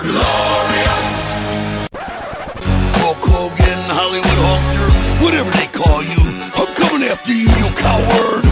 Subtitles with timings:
[0.00, 1.10] Glorious!
[2.96, 4.88] Hulk Hogan, Hollywood Hulkster,
[5.22, 6.16] whatever they call you,
[6.56, 8.49] I'm coming after you, you coward!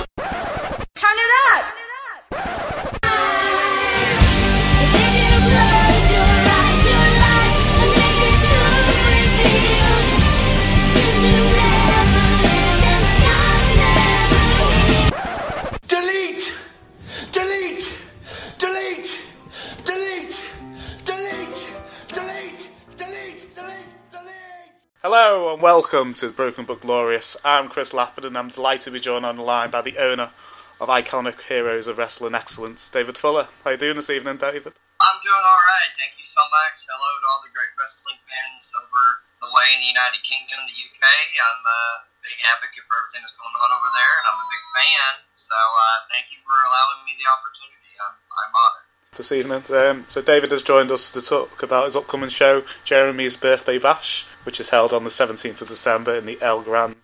[25.99, 27.35] Welcome to Broken Book Glorious.
[27.43, 30.31] I'm Chris Lappin and I'm delighted to be joined on the line by the owner
[30.79, 33.51] of Iconic Heroes of Wrestling Excellence, David Fuller.
[33.67, 34.79] How are you doing this evening, David?
[34.79, 35.91] I'm doing all right.
[35.99, 36.87] Thank you so much.
[36.87, 39.03] Hello to all the great wrestling fans over
[39.43, 41.03] the way in the United Kingdom, the UK.
[41.03, 41.83] I'm a
[42.23, 45.13] big advocate for everything that's going on over there, and I'm a big fan.
[45.35, 47.91] So uh, thank you for allowing me the opportunity.
[47.99, 48.88] I'm, I'm honored.
[49.17, 53.37] This evening, um, so David has joined us to talk about his upcoming show, Jeremy's
[53.37, 56.95] Birthday Bash, which is held on the 17th of December in the El Grand.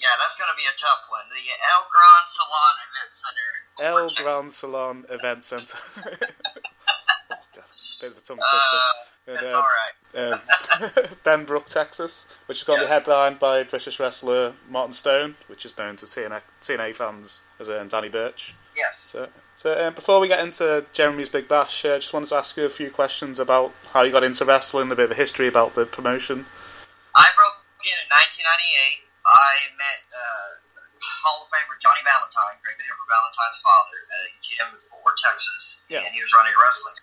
[0.00, 1.22] Yeah, that's going to be a tough one.
[1.30, 1.44] The
[1.78, 3.48] El Gran Salon Event Center.
[3.80, 4.24] El Texas.
[4.24, 5.78] Grand Salon Event Centre.
[7.30, 7.64] oh, God,
[8.00, 9.42] bit of a tongue Uh, twister.
[9.44, 10.32] that's um, all right.
[10.32, 15.64] um, Benbrook, Texas, which is going to be headlined by British wrestler Martin Stone, which
[15.64, 18.54] is known to TNA, TNA fans as um, Danny Burch.
[18.80, 18.96] Yes.
[18.98, 22.36] So, so um, before we get into Jeremy's Big Bash, I uh, just wanted to
[22.40, 25.20] ask you a few questions about how you got into wrestling, a bit of a
[25.20, 26.48] history about the promotion.
[27.12, 29.04] I broke in in 1998.
[29.28, 30.48] I met uh,
[31.20, 35.04] Hall of Famer Johnny Valentine, Greg the Hammer Valentine's father, at a gym in Fort
[35.04, 35.84] Worth, Texas.
[35.92, 36.08] Yeah.
[36.08, 36.96] And he was running a wrestling.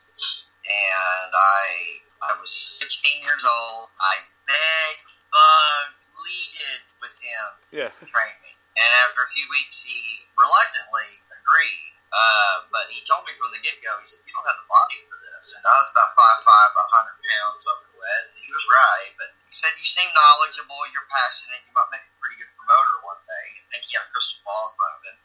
[0.65, 2.49] And I I was
[2.81, 3.93] 16 years old.
[4.01, 4.15] I
[4.49, 8.51] begged, bugged, pleaded with him Yeah, to train me.
[8.77, 9.97] And after a few weeks, he
[10.37, 11.09] reluctantly
[11.47, 11.79] agreed.
[12.07, 14.67] Uh, but he told me from the get go, he said, You don't have the
[14.67, 15.55] body for this.
[15.55, 17.63] And I was about 5'5, 100 pounds
[17.95, 18.23] wet.
[18.31, 19.11] And he was right.
[19.19, 23.03] But he said, You seem knowledgeable, you're passionate, you might make a pretty good promoter
[23.03, 23.47] one day.
[23.59, 25.17] I think he had a crystal ball in front of him.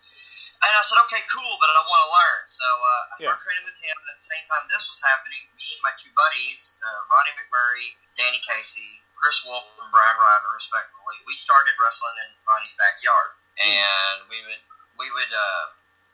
[0.62, 2.42] And I said, Okay, cool, but I want to learn.
[2.50, 3.30] So uh, I Yeah.
[3.30, 3.94] started training with him.
[3.94, 7.34] And at the same time this was happening, me and my two buddies, uh, Ronnie
[7.38, 13.38] McMurray, Danny Casey, Chris Wolf, and Brian Ryder, respectively, we started wrestling in Ronnie's backyard
[13.62, 14.62] and we would
[14.98, 15.64] we would uh,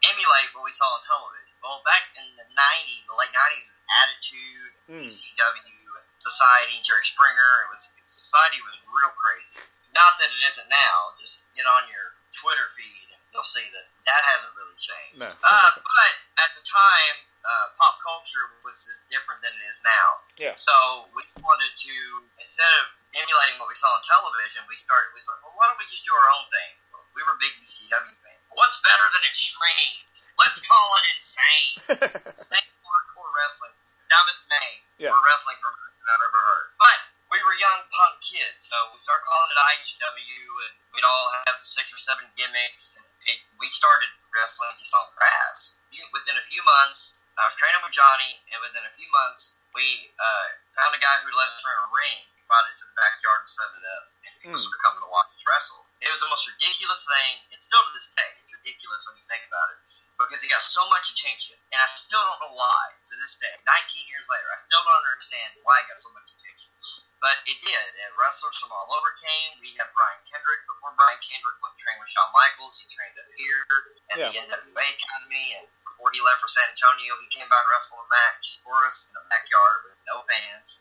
[0.06, 1.54] emulate what we saw on television.
[1.62, 3.66] Well, back in the '90s, the late '90s,
[4.04, 5.04] Attitude, Mm.
[5.04, 5.76] ECW,
[6.20, 9.64] Society, Jerry Springer, it was Society was real crazy.
[9.96, 11.16] Not that it isn't now.
[11.20, 15.16] Just get on your Twitter feed and you'll see that that hasn't really changed.
[15.24, 15.28] no.
[15.32, 16.12] Uh, but
[16.44, 20.08] at the time, uh, pop culture was just different than it is now.
[20.36, 21.94] yeah, So we wanted to,
[22.36, 25.64] instead of emulating what we saw on television, we started, we was like, well, why
[25.72, 26.72] don't we just do our own thing?
[27.16, 28.37] We were big ECW fans.
[28.58, 30.02] What's better than extreme?
[30.34, 31.72] Let's call it insane.
[32.34, 33.74] Insane hardcore wrestling.
[34.10, 35.14] Dumbest name Yeah.
[35.14, 36.66] for wrestling I've ever heard.
[36.82, 36.98] But
[37.30, 41.60] we were young punk kids, so we started calling it IHW, and we'd all have
[41.62, 42.98] six or seven gimmicks.
[42.98, 45.78] And it, we started wrestling just on grass.
[46.16, 50.10] Within a few months, I was training with Johnny, and within a few months, we
[50.18, 52.18] uh, found a guy who let us rent a ring.
[52.48, 54.70] Brought it to the backyard and set it up, and people Hmm.
[54.72, 55.84] were coming to watch us wrestle.
[56.00, 57.32] It was the most ridiculous thing.
[57.52, 58.32] It's still to this day.
[58.58, 59.78] Ridiculous when you think about it
[60.18, 63.54] because he got so much attention, and I still don't know why to this day.
[63.62, 66.74] 19 years later, I still don't understand why it got so much attention.
[67.22, 67.88] But it did.
[68.02, 69.58] And wrestlers from all over came.
[69.62, 70.62] We had Brian Kendrick.
[70.70, 73.66] Before Brian Kendrick went to train with Shawn Michaels, he trained up here
[74.14, 75.48] at the NWA Academy.
[75.58, 78.86] And before he left for San Antonio, he came by and wrestled a match for
[78.86, 80.78] us in the backyard with no fans.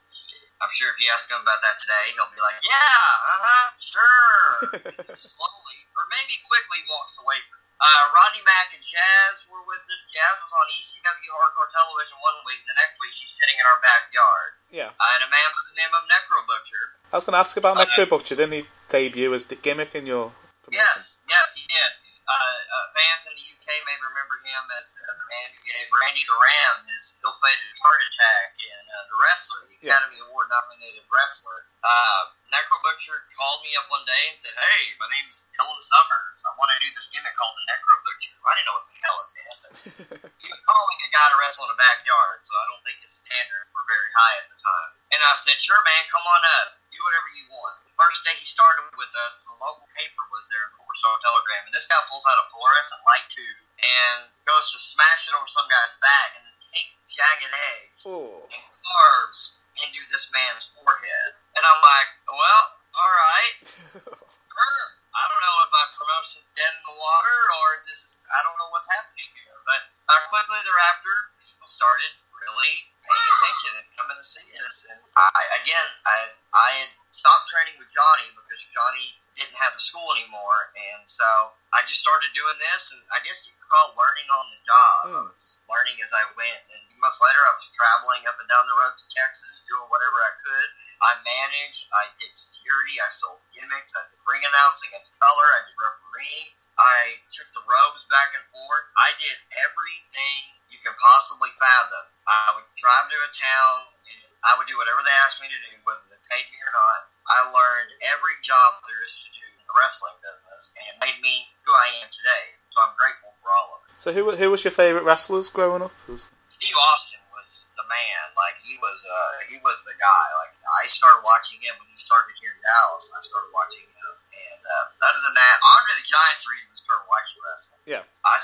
[0.61, 3.65] I'm sure if you ask him about that today, he'll be like, "Yeah, uh huh,
[3.77, 4.45] sure."
[5.13, 7.61] Slowly, or maybe quickly, walks away from.
[7.61, 7.66] It.
[7.77, 10.01] Uh, Rodney Mack and Jazz were with us.
[10.09, 12.57] Jazz was on ECW Hardcore Television one week.
[12.65, 14.51] The next week, she's sitting in our backyard.
[14.73, 14.89] yeah.
[14.97, 16.83] Uh, and a man by the name of Necro Butcher.
[17.13, 18.33] I was going to ask about Uh, Necro Butcher.
[18.33, 20.33] Didn't he debut as the gimmick in your
[20.65, 20.81] promotion?
[20.81, 21.91] Yes, yes, he did.
[22.25, 25.83] Uh, uh, fans in the UK may remember him as uh, the man who gave
[25.99, 29.99] Randy the Ram his ill-fated heart attack in uh, The Wrestler, the Yeah.
[29.99, 31.67] Academy Award-nominated wrestler.
[31.83, 36.39] Uh, Necro Butcher called me up one day and said, "Hey, my name's Dylan Summers.
[36.47, 38.95] I want to do this gimmick called the Necro Butcher." I didn't know what the
[39.03, 40.31] hell it meant.
[40.41, 43.19] he was calling a guy to wrestle in a backyard, so I don't think his
[43.19, 44.91] standards were very high at the time.
[45.11, 46.76] And I said, "Sure, man, come on up.
[46.97, 50.65] Do whatever you want." First day he started with us, the local paper was there,
[50.73, 54.81] the Star Telegram, and this guy pulls out a fluorescent light tube and goes to
[54.81, 58.41] smash it over some guy's back, and then takes jagged edge Oh.
[58.49, 61.37] and carves into this man's forehead.
[61.53, 62.63] And I'm like, well,
[62.97, 63.61] all right.
[64.57, 64.85] Sure.
[65.13, 68.57] I don't know if my promotion's dead in the water or this is, I don't
[68.57, 69.53] know what's happening here.
[69.69, 71.13] But uh, quickly thereafter,
[71.45, 72.73] people started really
[73.07, 74.85] paying attention and coming to see us.
[74.91, 76.17] And I, again, I
[76.51, 81.25] I had stopped training with Johnny because Johnny didn't have the school anymore, and so
[81.71, 84.59] I just started doing this, and I guess you could call it learning on the
[84.65, 84.99] job.
[85.07, 85.27] Hmm.
[85.29, 88.65] I was learning as I went, and months later, I was traveling up and down
[88.65, 90.69] the roads of Texas, doing whatever I could.
[90.97, 95.47] I managed, I did security, I sold gimmicks, I did ring announcing, I did color,
[95.53, 96.49] I did refereeing.
[96.77, 98.85] I took the robes back and forth.
[99.01, 99.33] I did
[99.65, 102.05] everything you can possibly fathom.
[102.27, 105.59] I would drive to a town, and I would do whatever they asked me to
[105.71, 106.99] do, whether they paid me or not.
[107.27, 111.19] I learned every job there is to do in the wrestling business, and it made
[111.23, 112.55] me who I am today.
[112.71, 113.95] So I'm grateful for all of it.
[113.99, 115.91] So who who was your favourite wrestlers growing up?
[116.07, 118.23] Steve Austin was the man.
[118.35, 120.25] Like he was, uh, he was the guy.
[120.43, 120.53] Like
[120.83, 123.07] I started watching him when he started here in Dallas.
[123.11, 127.39] I started watching him, and uh, other than that, Andre the Giant's reason started watching
[127.43, 127.83] wrestling.
[127.83, 128.03] Yeah.
[128.23, 128.39] I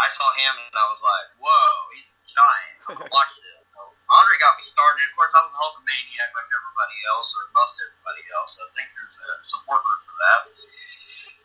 [0.00, 2.76] I saw him and I was like, whoa, he's a giant.
[2.88, 3.60] I'm gonna watch this.
[3.72, 5.04] So Andre got me started.
[5.08, 8.56] Of course, I was a Hulkamaniac like everybody else, or most everybody else.
[8.60, 10.40] I think there's a support group for that.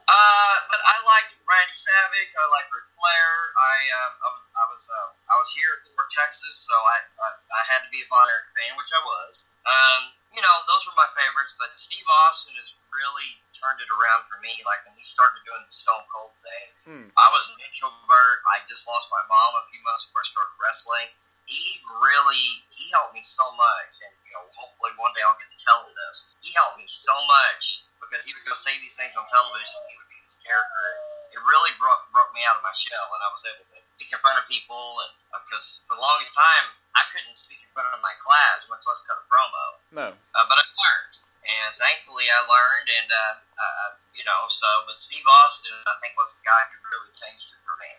[0.08, 2.32] Uh, but I liked Randy Savage.
[2.32, 3.28] I liked Ric Flair.
[3.60, 7.28] I um, I was I was uh, I was here for Texas, so I, I
[7.36, 9.52] I had to be a Von Erich fan, which I was.
[9.68, 10.02] Um,
[10.36, 11.54] you know, those were my favorites.
[11.60, 14.52] But Steve Austin has really turned it around for me.
[14.68, 17.08] Like when he started doing the Stone Cold thing, Hmm.
[17.20, 18.38] I was an introvert.
[18.56, 21.08] I just lost my mom a few months before I started wrestling.
[21.48, 22.46] He really
[22.76, 25.80] he helped me so much, and you know, hopefully one day I'll get to tell
[25.88, 26.28] him this.
[26.44, 29.76] He helped me so much because he would go say these things on television.
[29.80, 30.88] and He would be this character.
[31.34, 34.10] It really broke broke me out of my shell, and I was able to speak
[34.14, 35.02] in front of people.
[35.04, 35.12] And
[35.44, 36.66] because for the longest time,
[36.96, 39.66] I couldn't speak in front of my class, much less cut a promo.
[39.94, 40.08] No.
[40.14, 41.16] Uh, but I learned,
[41.46, 44.68] and thankfully I learned, and uh, uh, you know, so.
[44.86, 47.92] But Steve Austin, I think, was the guy who really changed it for me.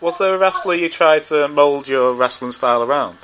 [0.00, 3.16] Was there a wrestler you tried to mould your wrestling style around?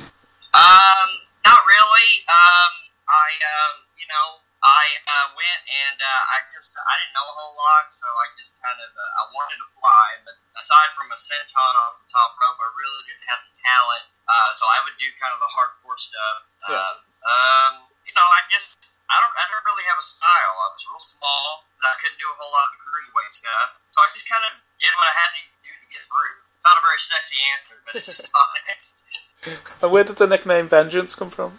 [0.56, 1.08] Um,
[1.44, 2.10] not really.
[2.26, 2.72] Um,
[3.06, 7.34] I, um, you know, I uh, went and uh, I just I didn't know a
[7.40, 11.08] whole lot, so I just kind of uh, I wanted to fly, but aside from
[11.08, 14.04] a senton off the top rope, I really didn't have the talent.
[14.28, 16.36] Uh, so I would do kind of the hardcore stuff.
[16.68, 16.76] Yeah.
[16.76, 17.72] Um, um,
[18.04, 20.54] you know, I just I don't I don't really have a style.
[20.60, 23.68] I was real small, but I couldn't do a whole lot of the cruiserweight stuff.
[23.96, 26.36] So I just kind of did what I had to do to get through.
[26.68, 28.94] Not a very sexy answer, but it's just honest.
[29.80, 31.56] And where did the nickname Vengeance come from?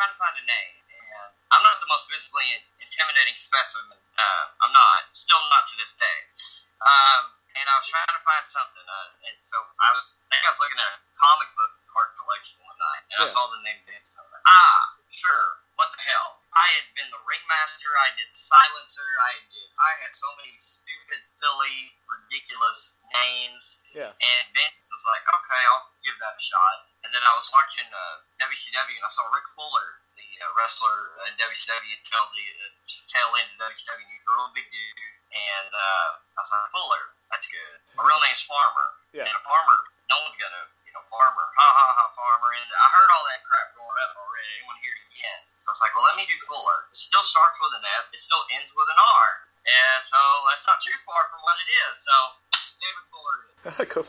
[0.00, 2.48] Trying to find a name, and I'm not the most physically
[2.80, 4.00] intimidating specimen.
[4.16, 5.12] Uh, I'm not.
[5.12, 6.18] Still not to this day.
[6.80, 10.16] Um, and I was trying to find something, uh, and so I was.
[10.32, 13.28] I think I was looking at a comic book card collection one night, and I
[13.28, 14.16] saw the name Vince.
[14.16, 14.80] I was like, ah,
[15.12, 15.60] sure.
[15.76, 16.40] What the hell?
[16.56, 17.92] I had been the ringmaster.
[18.00, 19.04] I did the silencer.
[19.04, 19.68] I did.
[19.76, 23.84] I had so many stupid, silly, ridiculous names.
[23.92, 24.12] Yeah.
[24.12, 26.89] And Vince was like, okay, I'll give that a shot.
[27.00, 29.88] And then I was watching uh, WCW and I saw Rick Fuller,
[30.20, 32.66] the uh, wrestler in WCW, tell the uh,
[33.08, 34.04] tail end of WCW.
[34.04, 35.00] Was a real big dude.
[35.32, 37.76] And uh, I was like, Fuller, that's good.
[37.96, 38.88] My real name's Farmer.
[39.16, 39.26] Yeah.
[39.26, 39.78] And a farmer,
[40.12, 41.46] no one's going to, you know, Farmer.
[41.56, 42.50] Ha ha ha, Farmer.
[42.58, 44.52] And I heard all that crap growing up already.
[44.60, 45.40] I want to hear it again.
[45.64, 46.78] So I was like, well, let me do Fuller.
[46.92, 48.12] It still starts with an F.
[48.12, 49.28] It still ends with an R.
[49.66, 50.20] And so
[50.50, 51.94] that's not too far from what it is.
[52.04, 52.14] So
[52.84, 53.48] David Fuller is.
[53.90, 54.06] Cool.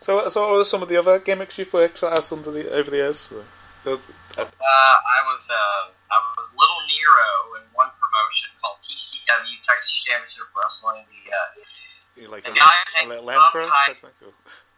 [0.00, 2.90] So, so what are some of the other gimmicks you've worked as under the over
[2.90, 3.32] the years?
[3.32, 3.42] Uh,
[3.86, 3.96] Uh,
[4.36, 11.04] I was uh, I was Little Nero in one promotion called TCW Texas Championship Wrestling.
[11.08, 13.96] The uh, like The a, guy a takes little up emperor tight.
[13.96, 14.32] type thing?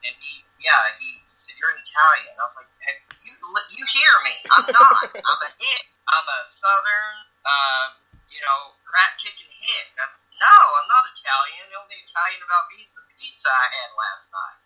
[0.06, 2.34] And he yeah he, he said you're an Italian.
[2.38, 2.94] I was like, hey,
[3.26, 3.34] you
[3.74, 4.34] you hear me?
[4.54, 5.10] I'm not.
[5.18, 5.84] I'm a hick.
[6.06, 7.86] I'm a Southern uh,
[8.30, 9.90] you know crack kicking hick.
[9.98, 11.66] I'm, no, I'm not Italian.
[11.74, 14.58] The only Italian about me is the pizza I had last night.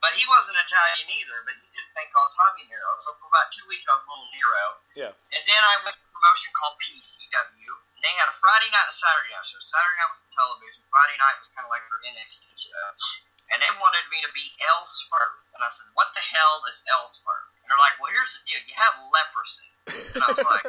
[0.00, 1.44] But he wasn't Italian either.
[1.44, 2.96] But he did a thing called Tommy Nero.
[3.04, 4.64] So for about two weeks I was Little Nero.
[4.96, 5.12] Yeah.
[5.36, 7.70] And then I went to a promotion called PCW.
[7.98, 9.60] And they had a Friday night and a Saturday night show.
[9.60, 10.80] Saturday night was for television.
[10.88, 12.86] Friday night was kind of like their NXT show.
[13.52, 15.36] And they wanted me to be El Smurf.
[15.56, 17.44] And I said, what the hell is El Smurf?
[17.60, 18.60] And they're like, well, here's the deal.
[18.64, 19.68] You have leprosy.
[20.14, 20.66] And I was like,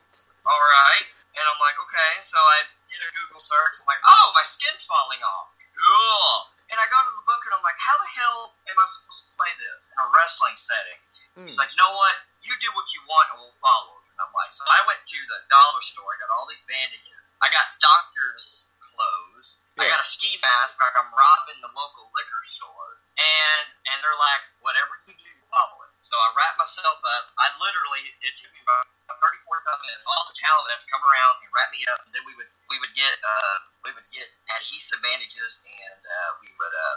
[0.50, 1.06] all right.
[1.36, 2.12] And I'm like, okay.
[2.26, 3.78] So I did a Google search.
[3.82, 5.52] I'm like, oh, my skin's falling off.
[5.74, 6.59] Cool.
[6.70, 9.26] And I go to the book and I'm like, how the hell am I supposed
[9.26, 11.00] to play this in a wrestling setting?
[11.34, 11.46] Hmm.
[11.50, 12.14] He's like, you know what?
[12.46, 13.98] You do what you want and we'll follow.
[14.06, 16.14] And I'm like, so I went to the dollar store.
[16.14, 17.24] I got all these bandages.
[17.42, 19.66] I got doctor's clothes.
[19.80, 23.00] I got a ski mask like I'm robbing the local liquor store.
[23.18, 25.92] And and they're like, whatever you do, follow it.
[26.06, 27.24] So I wrapped myself up.
[27.38, 30.04] I literally, it took me about 30, 45 minutes.
[30.08, 32.50] All the talent have to come around and wrap me up, and then we would
[32.70, 36.96] we would get uh we would get adhesive bandages, and uh, we would uh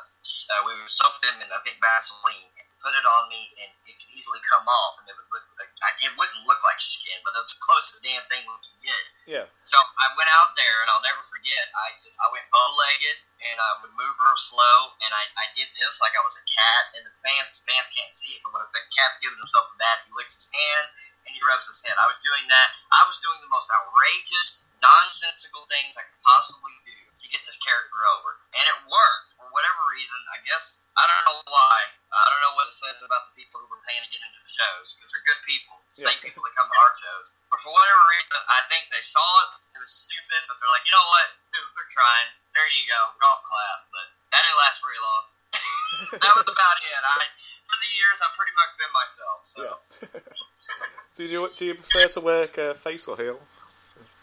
[0.53, 3.71] uh, we would soak them in I think Vaseline and put it on me, and
[3.87, 5.71] it could easily come off, and it would look like,
[6.03, 9.03] it wouldn't look like skin, but it was the closest damn thing we could get.
[9.23, 9.45] Yeah.
[9.63, 11.63] So I went out there, and I'll never forget.
[11.71, 15.47] I just I went bow legged, and I would move real slow, and I, I
[15.55, 16.83] did this like I was a cat.
[16.99, 20.03] And the fans fans can't see it, but when a cat's giving himself a bath,
[20.03, 20.85] he licks his hand
[21.23, 21.95] and he rubs his head.
[21.95, 22.67] I was doing that.
[22.91, 27.55] I was doing the most outrageous, nonsensical things I could possibly do to get this
[27.63, 30.19] character over, and it worked for whatever reason.
[30.35, 31.77] I guess I don't know why.
[32.11, 34.41] I don't know what it says about the people who were paying to get into
[34.43, 36.19] the shows because they're good people, same Yeah.
[36.29, 37.33] people that come to our shows.
[37.49, 39.49] But for whatever reason, I think they saw it.
[39.73, 41.27] It was stupid, but they're like, you know what?
[41.73, 42.27] We're trying.
[42.53, 43.79] There you go, golf clap.
[43.89, 45.23] But that didn't last very long.
[46.21, 47.01] that was about it.
[47.01, 47.25] I
[47.65, 49.39] for the years, I've pretty much been myself.
[49.47, 49.57] So.
[49.63, 50.33] Yeah.
[51.17, 53.39] do you do you prefer to work uh, face or heel?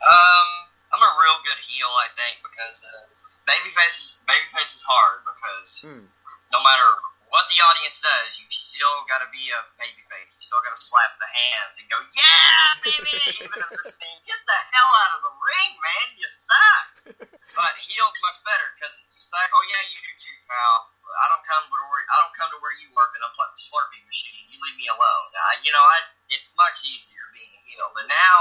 [0.01, 0.49] Um,
[0.97, 3.05] I'm a real good heel, I think, because uh,
[3.45, 6.05] babyface is babyface is hard because Hmm.
[6.51, 6.89] no matter
[7.31, 10.35] what the audience does, you still got to be a babyface.
[10.35, 13.07] You still got to slap the hands and go, "Yeah, baby!"
[13.47, 16.07] Even if they're saying, "Get the hell out of the ring, man!
[16.19, 16.91] You suck."
[17.59, 21.43] but heel's much better because you say, "Oh yeah, you do too, pal." I don't
[21.43, 24.03] come to where I don't come to where you work and I'm playing the Slurpee
[24.07, 24.47] machine.
[24.47, 25.29] You leave me alone.
[25.35, 25.99] I, you know, I
[26.31, 27.87] it's much easier being a heel.
[27.95, 28.39] But now,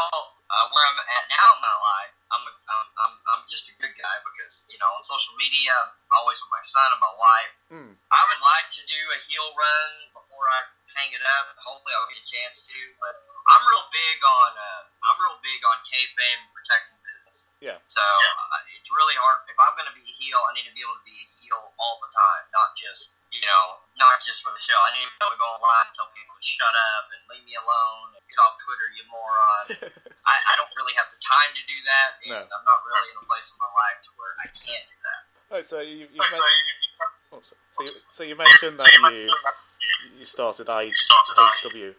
[0.49, 3.73] uh, where I'm at now in my life, I'm, a, I'm I'm I'm just a
[3.77, 7.13] good guy because you know on social media, I'm always with my son and my
[7.13, 7.53] wife.
[7.69, 7.91] Hmm.
[8.09, 10.59] I would like to do a heel run before I
[10.97, 11.53] hang it up.
[11.53, 12.79] And hopefully, I'll get a chance to.
[12.97, 13.13] But
[13.53, 17.37] I'm real big on uh, I'm real big on kayfabe and protecting business.
[17.61, 17.77] Yeah.
[17.89, 19.45] So uh, it's really hard.
[19.45, 21.27] If I'm going to be a heel, I need to be able to be a
[21.41, 23.65] heel all the time, not just you know,
[23.95, 24.75] not just for the show.
[24.75, 27.19] I need to be able to go online and tell people to shut up and
[27.31, 29.63] leave me alone and get off Twitter, you moron.
[30.29, 32.39] I, I don't really have the time to do that, and No.
[32.43, 35.21] I'm not really in a place in my life to where I can do that.
[35.49, 38.75] Right, so you, you, Right, men- so you- oh, so- so you so you mentioned
[38.77, 39.55] that you you mentioned that
[40.03, 40.95] you- you started started
[41.39, 41.95] IHW,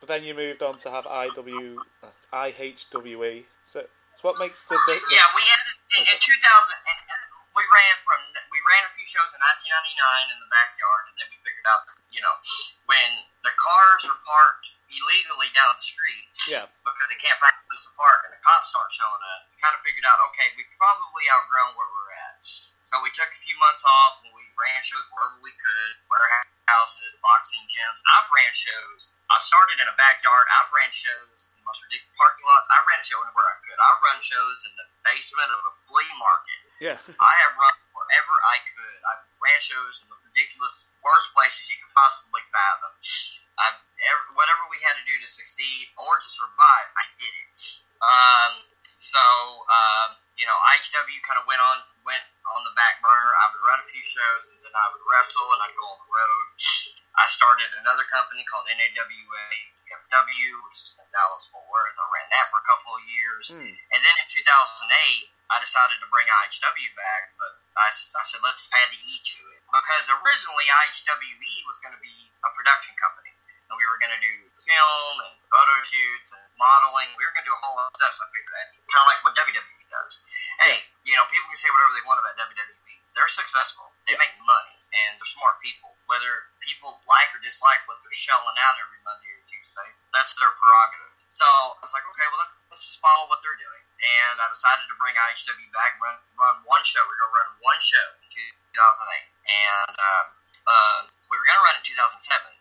[0.00, 3.44] but then you moved on to have IW uh, IHWE.
[3.68, 5.62] So, so what makes the, the, the Yeah, we had
[6.00, 6.74] in, in 2000.
[7.54, 11.26] We ran from we ran a few shows in 1999 in the backyard, and then
[11.34, 12.34] we figured out you know
[12.86, 13.10] when
[13.42, 17.92] the cars are parked illegally down the street yeah because they can't a place to
[17.98, 19.40] park, and the cops start showing up.
[19.50, 22.42] We kind of figured out, okay, we probably outgrown where we're at.
[22.90, 27.14] So we took a few months off, and we ran shows wherever we could, warehouses,
[27.22, 27.98] boxing gyms.
[28.18, 29.14] I've ran shows.
[29.30, 30.50] I've started in a backyard.
[30.50, 32.66] I've ran shows in the most ridiculous parking lots.
[32.68, 33.78] I ran a show anywhere I could.
[33.78, 36.60] I run shows in the basement of a flea market.
[36.82, 37.74] yeah I have run
[38.10, 38.98] wherever I could.
[39.06, 42.90] I've ran shows in the ridiculous worst places you could possibly fathom.
[43.62, 47.48] I've ever, whatever we had to do to succeed or to survive, I did it.
[48.02, 48.52] Um,
[48.98, 49.22] so
[49.70, 53.30] um, you know, IHW kind of went on went on the back burner.
[53.30, 55.98] I would run a few shows and then I would wrestle and I'd go on
[56.02, 56.44] the road.
[57.14, 59.46] I started another company called NAWA
[59.86, 61.94] FW, which is in Dallas Fort Worth.
[61.94, 63.46] I ran that for a couple of years.
[63.52, 63.74] Hmm.
[63.92, 64.48] And then in 2008,
[65.52, 69.38] I decided to bring IHW back, but I, I said, let's add the E to
[69.54, 69.60] it.
[69.70, 73.30] Because originally, IHWE was going to be a production company.
[73.70, 77.06] And we were going to do film and photo shoots and modeling.
[77.14, 78.98] We were going to do a whole lot of stuff, so I figured that kind
[78.98, 80.12] of like what WWE does.
[80.66, 82.66] Hey, you know, people can say whatever they want about WWE.
[83.14, 83.86] They're successful.
[84.10, 84.26] They Yeah.
[84.26, 85.94] make money, and they're smart people.
[86.10, 90.50] Whether people like or dislike what they're shelling out every Monday or Tuesday, that's their
[90.50, 91.14] prerogative.
[91.30, 93.79] So I was like, okay, well, let's, let's just follow what they're doing.
[94.00, 97.04] And I decided to bring IHW back, run, run one show.
[97.04, 99.28] We are going to run one show in 2008.
[99.44, 100.26] And um,
[100.64, 102.16] uh, we were going to run it in 2007.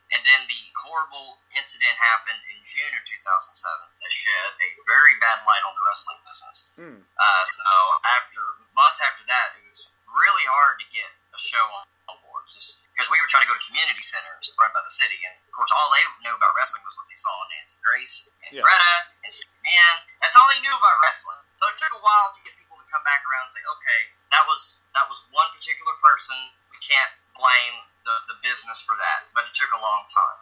[0.10, 5.46] And then the horrible incident happened in June of 2007 that shed a very bad
[5.46, 6.58] light on the wrestling business.
[6.76, 7.00] Hmm.
[7.14, 7.70] Uh, so
[8.10, 8.42] after
[8.74, 12.82] months after that, it was really hard to get a show on, on board, just
[13.00, 15.56] because we were trying to go to community centers run by the city, and of
[15.56, 18.68] course, all they knew about wrestling was what they saw on Nancy Grace and Yeah.
[18.68, 18.92] Greta
[19.24, 19.96] Van Susteren.
[20.20, 21.40] That's all they knew about wrestling.
[21.64, 24.02] So it took a while to get people to come back around and say, okay,
[24.36, 26.36] that was that was one particular person.
[26.76, 30.40] We can't blame the, the business for that, but it took a long time.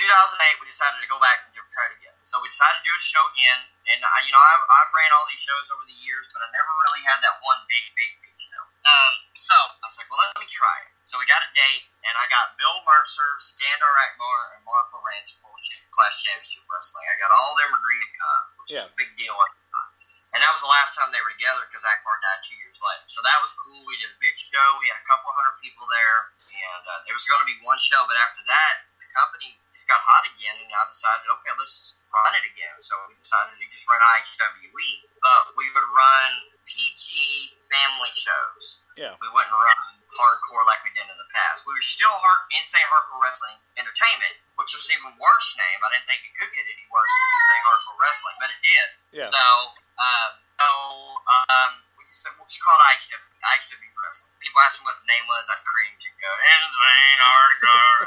[0.00, 2.16] 2008, we decided to go back and try it again.
[2.24, 3.60] So we decided to do a show again,
[3.92, 6.48] and I, you know, I've, I've ran all these shows over the years, but I
[6.52, 8.60] never really had that one big, big, big show.
[8.88, 10.95] Um, so I was like, well, let me try it.
[11.06, 15.38] So we got a date, and I got Bill Mercer, Skandar Akbar, and Marc Lowrance
[15.38, 15.54] for
[15.94, 17.06] Class Championship Wrestling.
[17.06, 18.84] I got all them agreed to come, which Yeah.
[18.84, 19.92] is a big deal at the time.
[20.34, 23.06] And that was the last time they were together because Akbar died two years later.
[23.08, 23.80] So that was cool.
[23.86, 24.66] We did a big show.
[24.82, 26.18] We had a couple hundred people there,
[26.52, 29.86] and uh, there was going to be one show, but after that, the company just
[29.86, 32.74] got hot again, and I decided, okay, let's run it again.
[32.82, 34.90] So we decided to just run IHWE,
[35.22, 36.30] but we would run
[36.66, 38.82] PG family shows.
[38.98, 39.14] Yeah.
[39.22, 39.78] We wouldn't run
[40.16, 41.62] hardcore like we did in the past.
[41.68, 45.78] We were still hard, insane hardcore wrestling entertainment, which was even worse name.
[45.84, 48.88] I didn't think it could get any worse than insane hardcore wrestling, but it did.
[49.22, 49.30] Yeah.
[49.30, 49.44] So,
[50.00, 50.68] um, so
[51.28, 54.32] um, we just we just called it IHW, IHW wrestling.
[54.40, 58.00] People asked me what the name was, I'd cringe and go insane hardcore.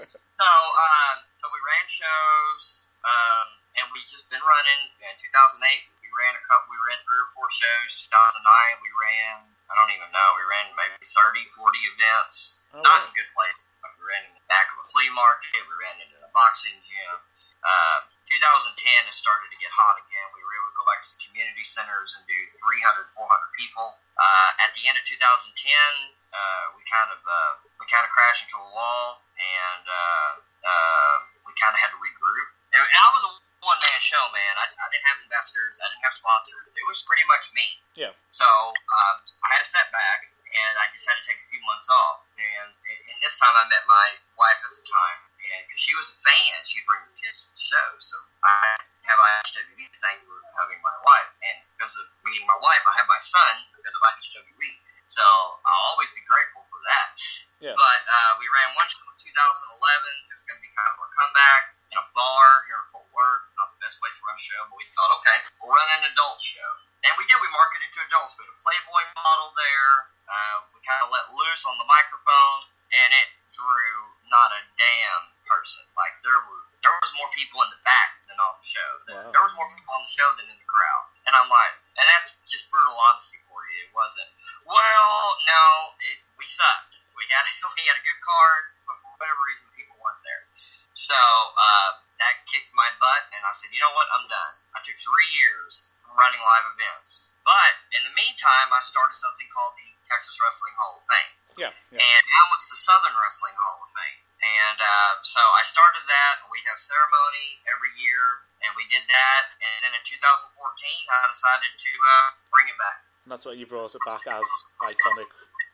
[0.40, 4.80] so, um, so we ran shows, um, and we just been running.
[5.04, 5.60] In 2008,
[6.00, 6.72] we ran a couple.
[6.72, 8.00] We ran three or four shows.
[8.08, 8.40] 2009,
[8.80, 9.51] we ran.
[9.72, 10.28] I don't even know.
[10.36, 12.60] We ran maybe 30, 40 events.
[12.76, 13.08] Oh, Not wow.
[13.08, 13.72] in good places.
[13.96, 15.56] We ran in the back of a flea market.
[15.64, 17.16] We ran into a boxing gym.
[17.64, 18.76] Um, 2010
[19.08, 20.28] it started to get hot again.
[20.36, 23.24] We were able to go back to community centers and do 300, 400
[23.56, 23.96] people.
[24.20, 28.44] Uh, at the end of 2010, uh, we kind of uh, we kind of crashed
[28.44, 30.32] into a wall, and uh,
[30.64, 31.14] uh,
[31.48, 32.48] we kind of had to regroup.
[32.72, 34.52] And I was a one man show, man.
[34.58, 35.78] I, I didn't have investors.
[35.78, 36.66] I didn't have sponsors.
[36.74, 37.66] It was pretty much me.
[37.94, 38.12] Yeah.
[38.34, 39.16] So um,
[39.46, 42.26] I had a setback, and I just had to take a few months off.
[42.36, 46.10] And, and this time I met my wife at the time, and because she was
[46.10, 47.88] a fan, she'd bring the kids to the show.
[48.02, 52.58] So I have IHWE to thank for having my wife, and because of meeting my
[52.58, 54.72] wife, I have my son because of IHWE.
[55.06, 57.12] So I'll always be grateful for that.
[57.60, 57.76] Yeah.
[57.76, 59.28] But uh, we ran one show in 2011.
[59.28, 63.08] It was going to be kind of a comeback in a bar here in Fort
[63.12, 63.44] Worth.
[63.92, 66.64] Best way to run show, but we thought, okay, we'll run an adult show.
[67.04, 67.36] And we did.
[67.44, 68.32] We marketed to adults.
[68.40, 69.92] We had a Playboy model there.
[70.24, 73.92] Uh, we kind of let loose on the microphone, and it drew
[74.32, 75.84] not a damn person.
[75.92, 78.90] Like there were, there was more people in the back than on the show.
[79.12, 79.28] Wow.
[79.28, 81.04] There was more people on the show than in the crowd.
[81.28, 83.76] And I'm like, and that's just brutal honesty for you.
[83.76, 84.32] It wasn't.
[84.64, 85.64] Well, no,
[86.00, 87.04] it, we sucked.
[87.12, 87.44] We had
[87.76, 90.48] we had a good card, but for whatever reason, people weren't there.
[90.96, 91.90] So uh,
[92.22, 94.54] that kicked my butt, and I said, you know what, I'm done.
[94.72, 97.26] I took three years from running live events.
[97.42, 101.32] But in the meantime, I started something called the Texas Wrestling Hall of Fame.
[101.58, 101.74] Yeah.
[101.90, 101.98] Yeah.
[101.98, 104.22] And now it's the Southern Wrestling Hall of Fame.
[104.42, 106.46] And uh, so I started that.
[106.50, 109.42] We have ceremony every year, and we did that.
[109.58, 113.02] And then in 2014, I decided to uh, bring it back.
[113.26, 114.46] And that's why you brought it back as
[114.82, 115.30] iconic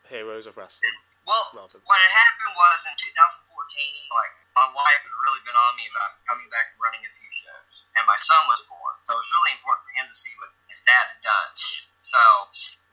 [0.09, 0.93] heroes of wrestling.
[1.29, 3.13] Well, what had happened was in 2014,
[4.17, 7.31] like my wife had really been on me about coming back and running a few
[7.31, 10.35] shows, and my son was born, so it was really important for him to see
[10.42, 11.51] what his dad had done.
[12.03, 12.18] So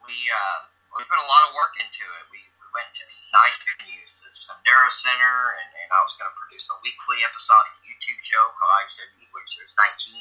[0.05, 0.59] we uh,
[0.93, 2.23] we put a lot of work into it.
[2.29, 6.29] We, we went to these nice venues, the Sendero Center, and, and I was going
[6.29, 10.15] to produce a weekly episodic YouTube show called ICW, which there's 19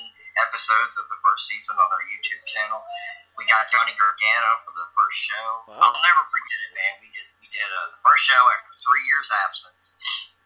[0.49, 2.83] episodes of the first season on our YouTube channel.
[3.39, 5.49] We got Johnny Gargano for the first show.
[5.69, 5.93] Wow.
[5.93, 6.95] I'll never forget it, man.
[7.05, 9.95] We did we did uh, the first show after three years absence.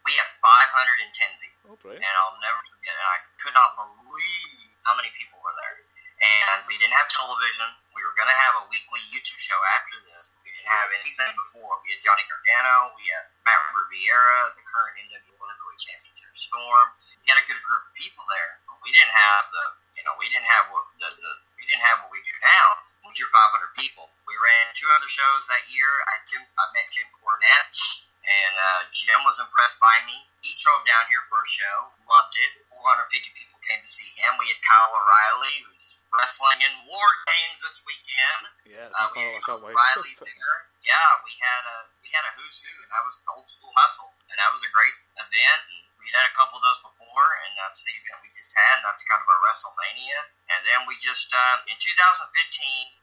[0.09, 2.01] We had 510 people Oh, brilliant.
[2.01, 3.05] and I'll never forget it.
[3.05, 5.85] I could not believe how many people were there.
[6.25, 7.69] And we didn't have television.
[7.93, 10.33] We were going to have a weekly YouTube show after this.
[10.41, 11.77] We didn't have anything before.
[11.85, 12.97] We had Johnny Gargano.
[12.97, 16.87] We had Matt Riviera, the current NWA Heavyweight Champion, Terry Storm.
[17.21, 18.65] We had a good group of people there.
[18.65, 19.65] But we didn't have the,
[20.01, 22.67] you know, we didn't have what the, the we didn't have what we do now.
[23.07, 24.09] Which are 500 people.
[24.25, 25.89] We ran two other shows that year.
[26.11, 30.21] I Jim, I met Jim Cornette and uh, Jim was impressed by me.
[30.45, 32.53] He drove down here for a show, loved it.
[32.69, 34.37] 450 people came to see him.
[34.39, 38.43] We had Kyle O'Reilly, who's wrestling in War Games this weekend.
[38.69, 39.43] Yeah, Uh, we had.
[39.49, 40.59] O'Reilly there.
[40.85, 44.13] Yeah, we had a we had a who's who, and that was old school hustle,
[44.33, 45.61] and that was a great event.
[45.69, 48.81] And we had a couple of those before, and that's the event we just had.
[48.81, 50.19] And that's kind of our WrestleMania.
[50.49, 52.25] And then we just uh, in 2015,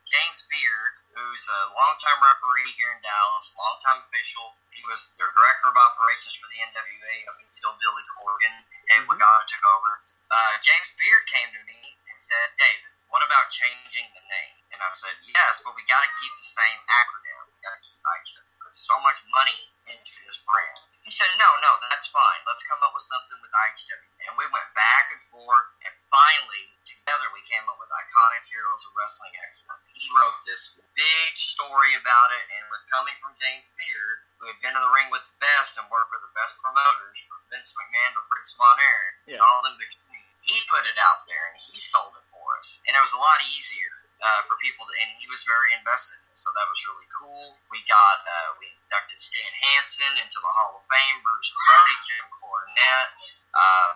[0.05, 4.53] James Beard, who's a longtime referee here in Dallas, longtime official.
[4.69, 8.55] He was their director of operations for the NWA up until Billy Corgan.
[8.85, 9.07] Mhm.
[9.09, 9.91] Lagana took over.
[10.29, 14.55] Uh, James Beard came to me and said, David, what about changing the name?
[14.73, 17.47] And I said, yes, but we got to keep the same acronym.
[17.47, 18.43] We got to keep IHW.
[18.61, 20.79] Put so much money into this brand.
[21.05, 22.41] He said, no, no, that's fine.
[22.49, 24.09] Let's come up with something with IHW.
[24.27, 28.83] And we went back and forth, and finally, together, we came up with Iconic Heroes
[28.89, 29.84] of Wrestling Excellence.
[29.95, 34.59] He wrote this big story about it, and was coming from James Beard, who had
[34.59, 37.71] been to the ring with the best and worked with the best promoters, from Vince
[37.71, 39.39] McMahon to Fritz Von Erich, Yeah.
[39.39, 40.19] and all them between.
[40.43, 42.77] He put it out there, and he sold it for us.
[42.85, 46.19] And it was a lot easier uh, for people, to, and he was very invested
[46.21, 47.57] in it, so that was really cool.
[47.71, 52.25] We got, uh, we inducted Stan Hansen into the Hall of Fame, Bruiser Brody, Jim
[52.39, 53.11] Cornette.
[53.55, 53.89] Uh,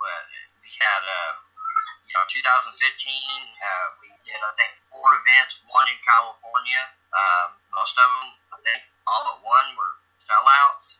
[0.00, 0.22] but
[0.64, 1.32] we had, uh,
[2.08, 6.82] you know, 2015, uh, we did, I think, four events, one in California.
[7.12, 10.96] Um, most of them, I think, all but one were sellouts.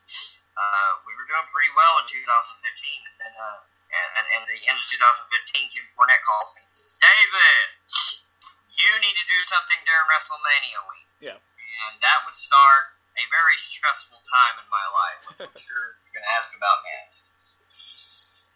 [0.52, 4.60] Uh, we were doing pretty well in 2015, and then, uh, and, and, and the
[4.68, 6.62] end of 2015, Jim Cornette calls me,
[7.00, 7.66] David,
[8.76, 11.38] you need to do something during WrestleMania week Yeah.
[11.40, 15.22] and that would start a very stressful time in my life.
[15.48, 17.18] I'm sure you're going to ask about next.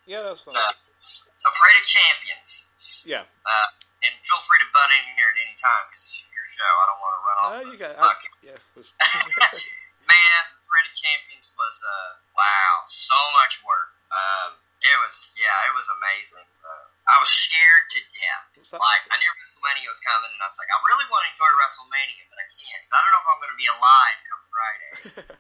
[0.09, 0.77] Yeah, that's So, fine.
[1.41, 2.51] so Parade of Champions.
[3.05, 3.25] Yeah.
[3.45, 3.69] Uh,
[4.05, 6.69] and feel free to butt in here at any time because it's your show.
[6.69, 7.47] I don't want to run off.
[7.47, 7.93] Oh, the you got.
[7.97, 8.11] I,
[8.45, 8.59] yeah.
[10.11, 13.97] Man, Parade of Champions was uh wow, so much work.
[14.13, 16.47] Um, it was yeah, it was amazing.
[16.63, 16.69] So,
[17.11, 18.77] I was scared to death.
[18.77, 21.51] Like I knew WrestleMania was coming, and I was like, I really want to enjoy
[21.59, 22.83] WrestleMania, but I can't.
[22.87, 24.93] I don't know if I'm going to be alive come Friday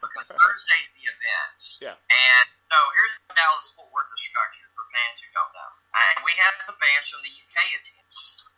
[0.02, 1.58] because Thursday's the event.
[1.82, 1.96] Yeah.
[1.96, 5.70] And so here's how Dallas Fort Worth is structured for fans who don't know.
[5.94, 8.08] And we have some fans from the UK attend.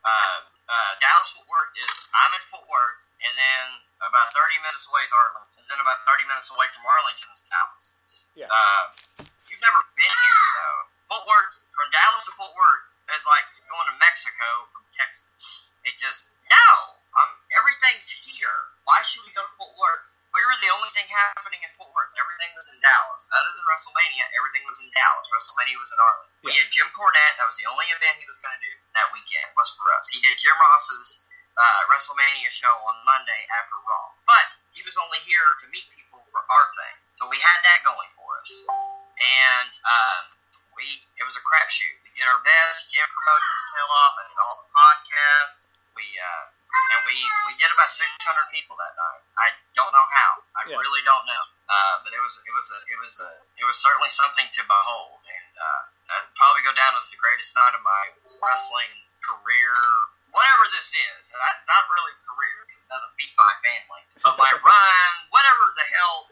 [0.05, 3.65] Uh, uh, Dallas Fort Worth is I'm in Fort Worth, and then
[4.05, 7.43] about 30 minutes away is Arlington, and then about 30 minutes away from Arlington is
[7.49, 7.87] Dallas.
[8.37, 8.49] Yeah.
[8.53, 8.85] Uh,
[9.49, 10.81] you've never been here though.
[11.09, 12.85] Fort Worth from Dallas to Fort Worth
[13.17, 15.27] is like going to Mexico from Texas.
[15.89, 16.69] It just no.
[17.17, 18.59] Um, everything's here.
[18.85, 20.18] Why should we go to Fort Worth?
[20.39, 22.15] We were the only thing happening in Fort Worth.
[22.15, 23.27] Everything was in Dallas.
[23.35, 25.27] Other than WrestleMania, everything was in Dallas.
[25.35, 26.31] WrestleMania was in Arlington.
[26.47, 27.35] We had Jim Cornette.
[27.43, 29.51] That was the only event he was going to do that weekend.
[29.59, 30.07] Was for us.
[30.07, 31.27] He did Jim Ross's
[31.59, 36.23] uh, WrestleMania show on Monday after Raw, but he was only here to meet people
[36.31, 36.95] for our thing.
[37.19, 38.51] So we had that going for us,
[39.19, 40.23] and um,
[40.79, 40.87] we
[41.19, 41.99] it was a crapshoot.
[42.07, 42.87] We did our best.
[42.95, 45.59] Jim promoted his tail off and all the podcasts.
[45.99, 46.58] We uh,
[46.95, 47.17] and we
[47.49, 48.09] we did about 600
[48.55, 49.23] people that night.
[49.41, 50.33] I don't know how.
[50.59, 50.81] I Yeah.
[50.81, 51.45] really don't know.
[51.69, 54.63] Uh, but it was it was a it was a it was certainly something to
[54.65, 55.83] behold, and uh,
[56.37, 58.05] probably go down as the greatest night of my
[58.41, 58.89] wrestling
[59.21, 59.75] career,
[60.33, 61.21] whatever this is.
[61.29, 62.57] Not, not really career.
[62.73, 66.25] It doesn't beat my family, but my run, whatever the hell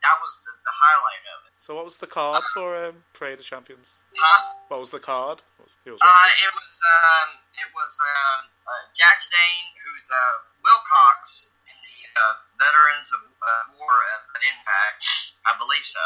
[0.00, 1.52] that was the, the highlight of it.
[1.60, 4.00] so, what was the card for um, Parade of Champions?
[4.16, 4.56] Huh?
[4.68, 5.42] What was the card?
[5.60, 7.28] Was, who was Uh, it was um,
[7.60, 13.76] it was um, uh, Jax Dane, who's uh, Wilcox in the uh, Veterans of uh,
[13.76, 15.04] War at, Impact,
[15.44, 16.00] I believe so.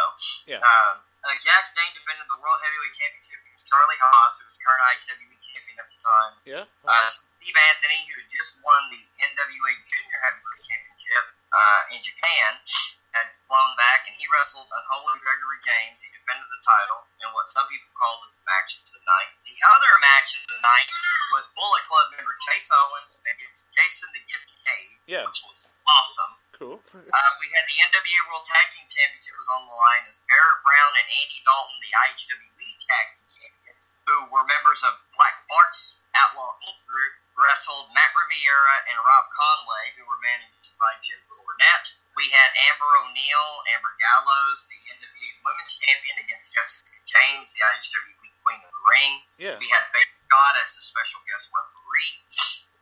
[0.51, 0.59] Yeah.
[0.59, 4.83] Um, uh, Jax Dane defended the World Heavyweight Championship against Charlie Haas, who was current
[4.91, 6.33] IWE champion at the time.
[6.43, 6.65] yeah.
[6.83, 10.94] Uh, Steve Anthony, who just won the NWA Junior Heavyweight Championship
[11.55, 12.59] uh, in Japan,
[13.15, 16.03] had flown back and he wrestled Unholy Gregory James.
[16.03, 19.31] He defended the title in what some people called the match of the night.
[19.47, 20.91] The other match of the night
[21.31, 25.25] was Bullet Club member Chase Owens against Jason the Gift Cave, Yeah.
[25.31, 26.33] which was awesome.
[26.59, 26.79] Cool.
[26.91, 30.61] Uh, we had the NWA World Tag Team Championship was on the line as Barrett
[30.67, 35.99] Brown and Andy Dalton, the IHWE Tag Team Champions, who were members of Black Bart's
[36.15, 36.79] Outlaw Inc.
[36.87, 37.15] group,
[37.45, 41.93] wrestled Matt Riviera and Rob Conway, who were managed by Jim Cornette.
[42.17, 48.33] We had Amber O'Neil, Amber Gallows, the NWA Women's Champion, against Jessica James, the IHWE
[48.41, 49.13] Queen of the Ring.
[49.37, 49.57] Yeah.
[49.61, 52.17] We had Baby God as the special guest referee.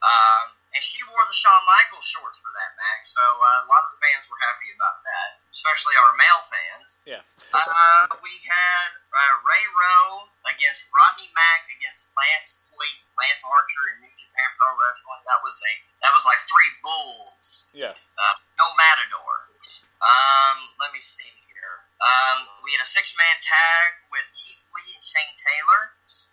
[0.02, 3.86] Um, and she wore the Shawn Michaels shorts for that match, so uh, a lot
[3.86, 6.88] of the fans were happy about that, especially our male fans.
[7.06, 7.22] Yeah.
[7.52, 14.08] Uh, we had uh, Ray Rowe against Rodney Mack against Lance Hoyt, Lance Archer in
[14.36, 15.22] Pro Wrestling.
[15.28, 15.72] That was a
[16.06, 17.68] that was like three bulls.
[17.76, 17.92] Yeah.
[17.94, 19.34] Uh, no Matador.
[20.02, 21.74] Um, let me see here.
[22.02, 25.82] Um, we had a six man tag with Keith Lee and Shane Taylor,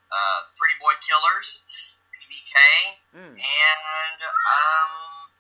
[0.09, 1.61] uh, Pretty Boy Killers,
[2.13, 2.55] PBK,
[3.13, 3.35] Mm.
[3.37, 4.91] and um,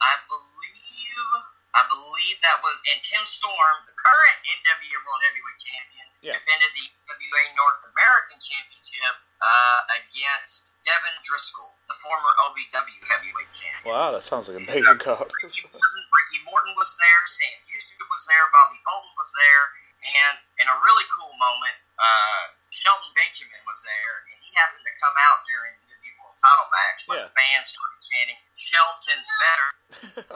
[0.01, 1.29] I believe
[1.77, 6.35] I believe that was and Tim Storm, the current NWA World Heavyweight Champion, Yeah.
[6.35, 13.87] defended the NWA North American Championship uh, against Devin Driscoll, the former OVW Heavyweight Champion.
[13.87, 15.31] Wow, that sounds like an amazing card.
[15.39, 19.63] Ricky Morton, Ricky Morton was there, Sam Houston was there, Bobby Bolton was there,
[20.03, 22.43] and in a really cool moment, uh,
[22.75, 26.99] Shelton Benjamin was there, and he happened to come out during the World Title match
[27.07, 27.27] when Yeah.
[27.31, 29.67] the fans started chanting, "Shelton's better."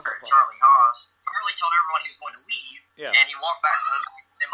[0.32, 0.98] Charlie Haas.
[1.28, 3.12] Charlie told everyone he was going to leave, Yeah.
[3.12, 4.00] and he walked back to the.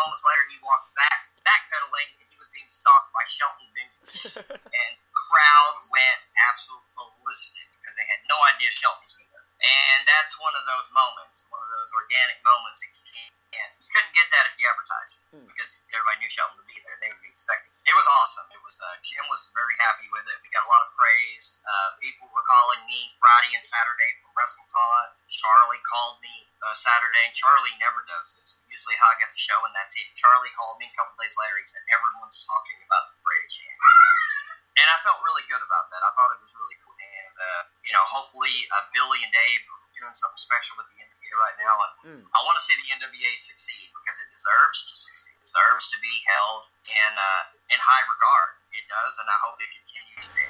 [0.01, 4.93] Moments later, he walked back, backpedaling, and he was being stalked by Shelton Benjamin and
[5.13, 9.45] crowd went absolute ballistic because they had no idea Shelton was going there.
[9.61, 13.29] And that's one of those moments, one of those organic moments that you can't.
[13.77, 15.45] You couldn't get that if you advertised Hmm.
[15.47, 16.97] because everybody knew Shelton would be there.
[17.03, 17.69] They would be expecting.
[17.85, 18.47] It It was awesome.
[18.55, 18.79] It was.
[18.79, 20.39] Uh, Jim was very happy with it.
[20.41, 21.59] We got a lot of praise.
[21.67, 25.07] Uh, people were calling me Friday and Saturday from WrestleCon.
[25.29, 27.35] Charlie called me uh, Saturday.
[27.35, 28.55] Charlie never does this.
[28.81, 30.09] Usually hug at the show and that's it.
[30.17, 31.61] Charlie called me a couple days later.
[31.61, 35.93] He said everyone's talking about the Parade of Champions, and I felt really good about
[35.93, 36.01] that.
[36.01, 36.97] I thought it was really cool.
[36.97, 40.97] And uh, you know, hopefully uh, Billy and Dave are doing something special with the
[40.97, 42.25] NWA right now, and Mm.
[42.33, 45.37] I want to see the NWA succeed because it deserves to succeed.
[45.37, 48.51] It deserves to be held in uh, in high regard.
[48.73, 50.41] It does, and I hope it continues to.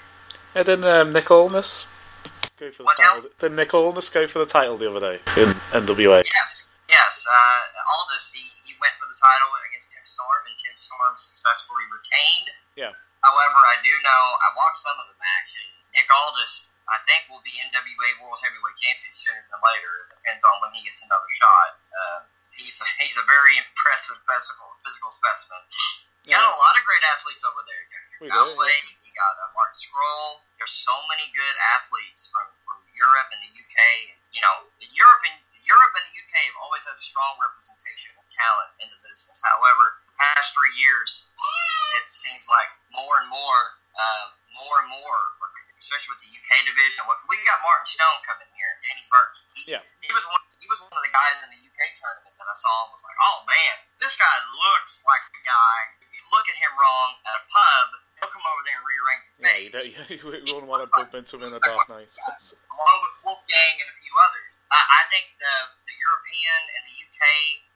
[0.55, 1.90] Yeah, didn't um, Nick Aldis
[2.55, 3.19] go for the What now?
[3.19, 3.31] title?
[3.43, 3.90] Did Nick go
[4.31, 6.23] for the title the other day in NWA?
[6.23, 10.74] Yes, Yes, uh, Aldis, he, he went for the title against Tim Storm, and Tim
[10.74, 12.50] Storm successfully retained.
[12.74, 12.92] Yeah.
[13.22, 17.31] However, I do know, I watched some of the match, and Nick Aldis, I think,
[17.31, 20.11] will be NWA World Heavyweight Champion sooner than later.
[20.11, 21.70] It depends on when he gets another shot.
[21.94, 22.18] Uh,
[22.59, 25.62] he's, a, he's a very impressive physical physical specimen.
[26.26, 27.83] You got a lot of great athletes over there.
[27.87, 28.76] You got Galway,
[29.07, 30.44] you got uh, Marty Scurll.
[30.61, 33.79] There's so many good athletes from, from Europe and the UK.
[34.35, 35.38] You know, Europe and
[35.70, 39.38] Europe and the UK have always had a strong representation of talent in the business.
[39.38, 41.30] However, the past three years,
[41.94, 43.61] it seems like more and more,
[43.94, 44.26] uh,
[44.59, 45.18] more and more,
[45.78, 47.06] especially with the UK division.
[47.06, 49.37] Look, we got Martin Stone coming here, Danny Burch.
[49.54, 49.83] He, Yeah.
[50.02, 50.42] he was one.
[50.59, 53.00] He was one of the guys in the UK tournament that I saw and was
[53.06, 55.76] like, oh man, this guy looks like the guy.
[56.04, 57.87] If you look at him wrong at a pub,
[58.20, 59.64] he'll come over there and rearrange your Yeah, face.
[59.64, 59.72] you,
[60.20, 62.12] don't, you wouldn't want to bump into him in a dark night.
[62.12, 64.50] along with Wolfgang and a few others.
[64.70, 65.54] I, I think the,
[65.87, 67.22] the European and the UK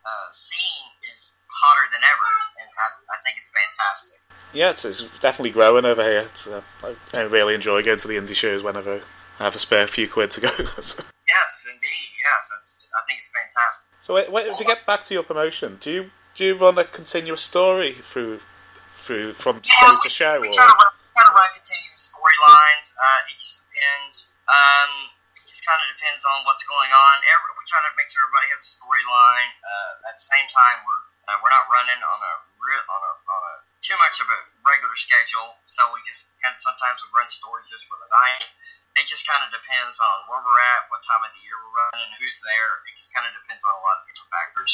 [0.06, 4.18] uh, scene is hotter than ever, and I, I think it's fantastic.
[4.54, 6.22] Yeah, it's, it's definitely growing over here.
[6.22, 9.02] It's, uh, I, I really enjoy going to the indie shows whenever
[9.40, 10.48] I have a spare few quid to go.
[10.80, 12.08] so, Yes, indeed.
[12.20, 13.86] Yes, that's, I think it's fantastic.
[14.14, 16.84] wait, wait, if you get back to your promotion, do you do you run a
[16.84, 18.40] continuous story through
[18.88, 22.88] through from show to show, we or try to run, try to run continuous storylines.
[22.96, 24.26] Uh, it just depends.
[24.48, 24.90] Um,
[25.36, 25.88] it just kind of
[26.24, 27.14] depends on what's going on.
[27.36, 29.50] Every, we try to make sure everybody has a storyline.
[29.60, 33.12] Uh, at the same time, we're uh, we're not running on a real on a
[33.28, 35.60] on a too much of a regular schedule.
[35.68, 38.48] So we just kind of sometimes we run stories just for the night.
[38.96, 41.76] It just kind of depends on where we're at, what time of the year we're
[41.76, 42.70] running, who's there.
[42.88, 44.72] It just kind of depends on a lot of different factors.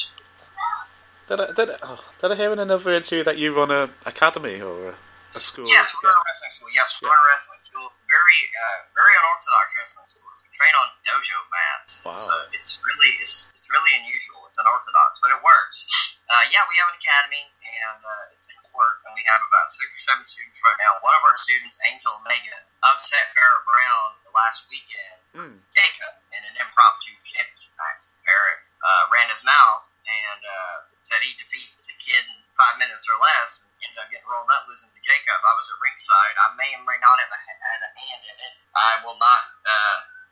[1.24, 3.88] did I, did, I, oh, did I hear in another interview that you run a
[4.04, 4.94] academy or a,
[5.32, 5.64] a school?
[5.64, 6.20] Yes, we're Yeah.
[6.20, 6.68] a wrestling school.
[6.68, 7.16] Yes, we're Yeah.
[7.16, 7.88] a wrestling school.
[8.12, 10.29] Very, uh, very unorthodox wrestling school.
[10.60, 12.04] Train on dojo mats.
[12.04, 12.20] Wow.
[12.20, 14.44] So it's really, it's, it's really unusual.
[14.52, 15.88] It's unorthodox, but it works.
[16.28, 19.72] Uh, yeah, we have an academy, and uh, it's in work, and we have about
[19.72, 21.00] six or seven students right now.
[21.00, 25.62] One of our students, Angel Omega, upset Barrett Brown the last weekend Mm.
[25.70, 28.02] Jacob in an impromptu championship match.
[28.26, 33.06] Barrett uh, ran his mouth and uh, said he'd defeat the kid in five minutes
[33.06, 35.38] or less and ended up getting rolled up losing to Jacob.
[35.38, 36.34] I was at ringside.
[36.34, 38.54] I may or may not have had a hand in it.
[38.74, 39.42] I will not.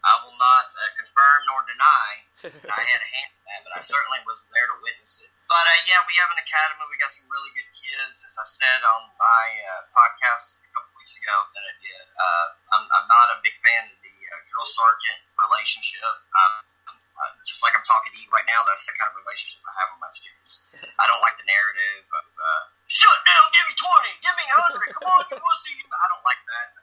[0.05, 2.11] I will not uh, confirm nor deny
[2.47, 5.31] I had a hand in that, but I certainly was there to witness it.
[5.51, 6.87] But uh, yeah, we have an academy.
[6.87, 10.95] We got some really good kids, as I said on my uh, podcast a couple
[10.95, 12.05] weeks ago that I did.
[12.15, 12.47] Uh,
[12.79, 16.15] I'm, I'm not a big fan of the uh, drill sergeant relationship.
[16.31, 16.55] Um,
[17.19, 19.75] uh, just like I'm talking to you right now, that's the kind of relationship I
[19.83, 20.63] have with my students.
[20.95, 24.95] I don't like the narrative of uh, shut down, give me 20, give me 100,
[24.95, 25.75] come on, you pussy.
[25.83, 26.78] I don't like that.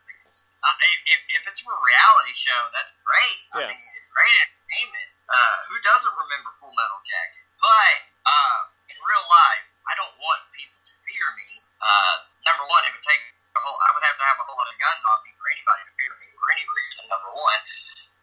[0.81, 3.39] If, if, if it's for a reality show, that's great.
[3.55, 3.71] I Yeah.
[3.71, 5.09] mean, it's great entertainment.
[5.25, 7.43] Uh, who doesn't remember Full Metal Jacket?
[7.59, 8.59] But uh,
[8.91, 11.49] in real life, I don't want people to fear me.
[11.81, 13.21] Uh, number one, it would take
[13.55, 13.77] a whole.
[13.81, 15.93] I would have to have a whole lot of guns on me for anybody to
[15.97, 17.03] fear me for any reason.
[17.09, 17.59] Number one,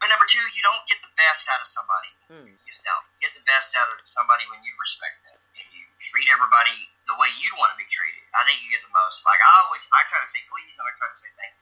[0.03, 2.11] but number two, you don't get the best out of somebody.
[2.31, 2.47] Hmm.
[2.51, 5.83] You just don't get the best out of somebody when you respect them and you
[6.03, 6.75] treat everybody
[7.07, 8.23] the way you'd want to be treated.
[8.35, 9.23] I think you get the most.
[9.27, 11.55] Like I always, I try to say please and I try to say thank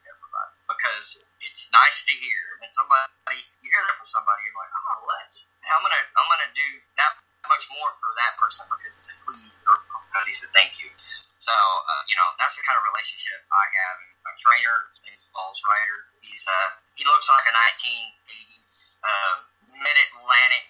[0.91, 2.43] because it's nice to hear.
[2.59, 5.47] And somebody, you hear that from somebody, you're like, oh, let's.
[5.63, 6.67] I'm gonna, I'm gonna do
[6.99, 7.15] that
[7.47, 9.79] much more for that person because he said please or
[10.11, 10.91] because he said thank you.
[11.39, 13.97] So, uh, you know, that's the kind of relationship I have.
[14.27, 15.99] My trainer, his name is Ryder.
[16.21, 19.37] He's uh, he looks like a 1980s um,
[19.81, 20.67] mid-Atlantic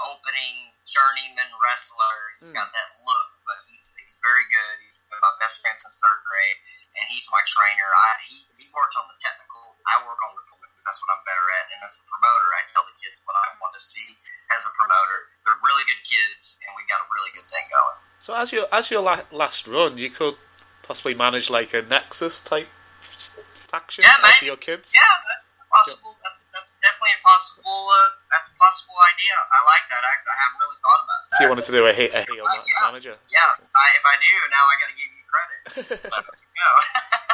[0.00, 2.16] opening journeyman wrestler.
[2.40, 2.62] He's Hmm.
[2.62, 4.74] got that look, but he's, he's very good.
[4.86, 6.58] He's been my best friend since third grade,
[6.96, 7.88] and he's my trainer.
[7.92, 9.63] I he, he works on the technical.
[9.84, 10.80] I work on the political.
[10.84, 11.64] That's what I'm better at.
[11.76, 14.08] And as a promoter, I tell the kids what I want to see
[14.52, 15.18] as a promoter.
[15.48, 17.96] They're really good kids, and we got a really good thing going.
[18.20, 20.36] So as your as your la- last run, you could
[20.84, 22.68] possibly manage like a Nexus type
[23.68, 24.48] faction Yeah, out maybe.
[24.52, 24.92] your kids.
[24.92, 26.16] Yeah, that's possible.
[26.24, 27.88] That's, that's definitely a possible.
[27.88, 29.34] Uh, that's a possible idea.
[29.36, 30.02] I like that.
[30.04, 31.34] Actually, I haven't really thought about that.
[31.34, 32.84] If you wanted to do a, a heel ma- Yeah.
[32.88, 33.16] manager.
[33.32, 35.60] Yeah, I, if I do, now I got to give you credit.
[36.14, 36.76] But, you know.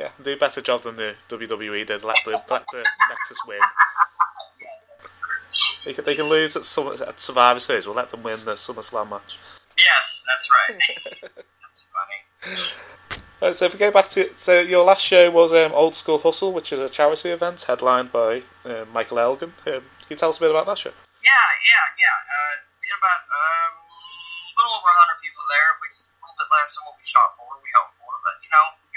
[0.00, 2.02] yeah, do a better job than the WWE did.
[2.02, 3.60] Let the let the Nexus win.
[5.84, 7.86] They can, they can lose at, some, at Survivor Series.
[7.86, 9.38] We'll let them win the SummerSlam match.
[9.76, 10.80] yes, that's right.
[11.36, 12.70] that's funny.
[13.42, 16.18] Uh, so if we go back to so your last show was um, Old School
[16.18, 19.52] Hustle, which is a charity event headlined by uh, Michael Elgin.
[19.66, 20.92] Um, can you tell us a bit about that show?
[21.24, 22.16] Yeah, yeah, yeah.
[22.24, 26.36] Uh, we had about um, a little over 100 people there, which is a little
[26.40, 27.49] bit less than what we shot for, we hoped for.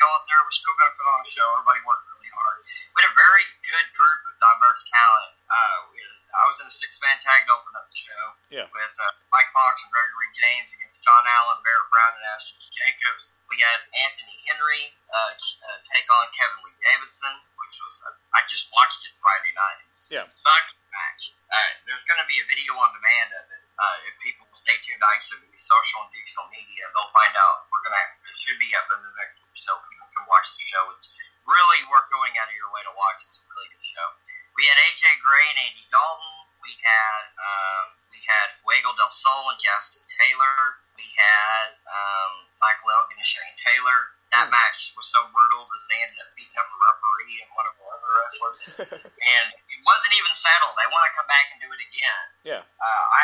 [0.04, 1.48] Go out there, we're still going to put on a show.
[1.56, 2.58] Everybody worked really hard.
[2.92, 5.32] We had a very good group of diverse talent.
[5.48, 5.98] Uh, we
[6.34, 8.24] I was in a six man tag to open up the show.
[8.50, 8.66] Yeah.
[8.74, 13.38] With uh, Mike Fox and Gregory James against John Allen, Barrett Brown, and Ashton Jacobs.
[13.54, 18.42] We had Anthony Henry uh, uh, take on Kevin Lee Davidson, which was uh, I
[18.50, 19.78] just watched it Friday night.
[19.86, 20.26] It was Yeah.
[20.26, 21.38] such a match.
[21.54, 23.63] Uh, there's going to be a video on demand of it.
[23.74, 27.66] Uh, if people stay tuned to ICW social and digital media, they'll find out.
[27.74, 30.62] We're gonna it should be up in the next week, so people can watch the
[30.66, 30.84] show.
[30.98, 31.10] It's
[31.50, 33.20] really worth going out of your way to watch.
[33.26, 34.08] It's a really good show.
[34.56, 36.36] We had AJ Gray and Andy Dalton.
[36.62, 40.80] We had um, we had Fuego del Sol and Justin Taylor.
[40.94, 42.32] We had um,
[42.62, 44.14] Michael Elgin and Shane Taylor.
[44.34, 44.58] That Hmm.
[44.58, 47.74] match was so brutal that they ended up beating up a referee and one of
[47.78, 48.58] our other wrestlers.
[49.34, 50.74] and it wasn't even settled.
[50.74, 52.26] They want to come back and do it again.
[52.58, 52.62] yeah.
[52.66, 53.22] Uh, I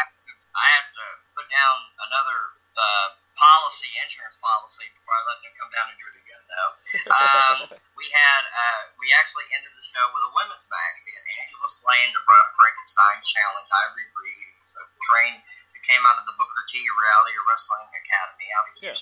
[0.59, 2.37] I have to put down another
[2.75, 3.07] uh,
[3.39, 6.43] policy, insurance policy, before I let them come down and do it again.
[6.51, 6.71] Though
[7.15, 7.57] um,
[7.95, 10.95] we had uh, we actually ended the show with a women's match.
[11.07, 15.81] We had Angela Slane, the Bride of Frankenstein Challenge, Ivory Breed, who's a train that
[15.87, 18.95] came out of the Booker T Reality Wrestling Academy of Yeah.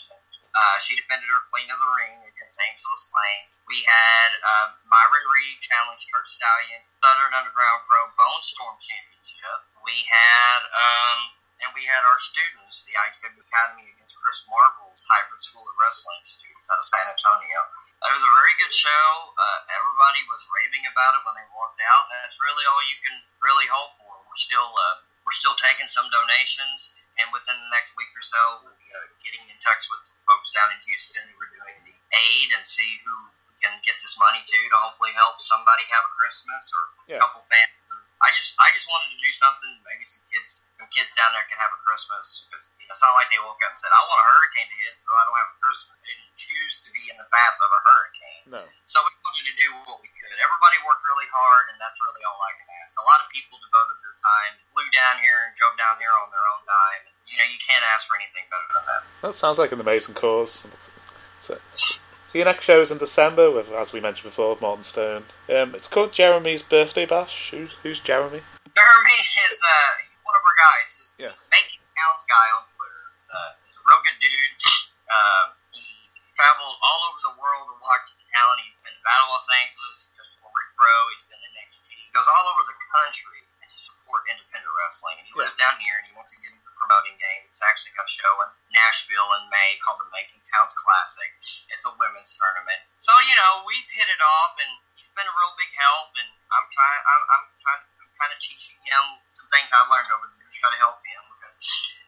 [0.57, 3.45] Uh, she defended her Queen of the Ring against Angela Slane.
[3.69, 9.59] We had uh, Myron Reed challenge Kurt Stallion, Southern Underground Pro Bone Storm Championship.
[9.85, 15.41] We had um, and we had our students, the ICW Academy against Chris Marvel's Hybrid
[15.41, 17.59] School of Wrestling students out of San Antonio.
[18.05, 19.05] It was a very good show.
[19.33, 22.97] Uh, everybody was raving about it when they walked out, and that's really all you
[23.01, 24.13] can really hope for.
[24.21, 28.37] We're still uh, we're still taking some donations, and within the next week or so,
[28.61, 31.95] we'll be uh, getting in touch with folks down in Houston who are doing the
[32.13, 33.15] aid and see who
[33.65, 37.17] can get this money to to hopefully help somebody have a Christmas or Yeah.
[37.17, 37.81] a couple families.
[38.21, 39.73] I just I just wanted to do something.
[39.89, 43.03] Maybe some kids some kids down there can have a Christmas because you know, it's
[43.03, 45.27] not like they woke up and said I want a hurricane to hit, so I
[45.27, 45.99] don't have a Christmas.
[45.99, 48.43] They didn't choose to be in the path of a hurricane.
[48.47, 48.63] No.
[48.87, 50.31] So we wanted to do what we could.
[50.39, 52.95] Everybody worked really hard, and that's really all I can ask.
[52.95, 56.31] A lot of people devoted their time, flew down here and drove down here on
[56.31, 57.03] their own dime.
[57.27, 59.01] You know, you can't ask for anything better than that.
[59.27, 60.63] That sounds like an amazing cause.
[61.43, 65.27] So, so your next show is in December with, as we mentioned before, Martin Stone.
[65.51, 67.51] Um, it's called Jeremy's Birthday Bash.
[67.51, 68.39] Who's, who's Jeremy?
[68.71, 69.19] Jeremy
[69.51, 70.87] is uh, one of our guys.
[70.99, 71.33] He's Yeah.
[71.49, 73.03] making towns guy on Twitter.
[73.31, 74.53] Uh, he's a real good dude.
[75.07, 75.83] Uh, he
[76.35, 78.59] traveled all over the world to watch the talent.
[78.67, 81.87] He's been to Battle Los Angeles, goes to Warwick Pro, he's been in NXT.
[81.95, 85.15] He goes all over the country to support independent wrestling.
[85.19, 87.41] And he lives down here and he wants to get into the promoting game.
[87.51, 91.31] He's actually got a show in Nashville in May called the Making Towns Classic.
[91.71, 92.79] It's a women's tournament.
[93.03, 96.29] So, you know, we've hit it off and he's been a real big help and
[96.51, 99.03] I'm trying I'm, I'm trying I'm kind of teaching him
[99.37, 101.55] some things I've learned over the years, try to help him because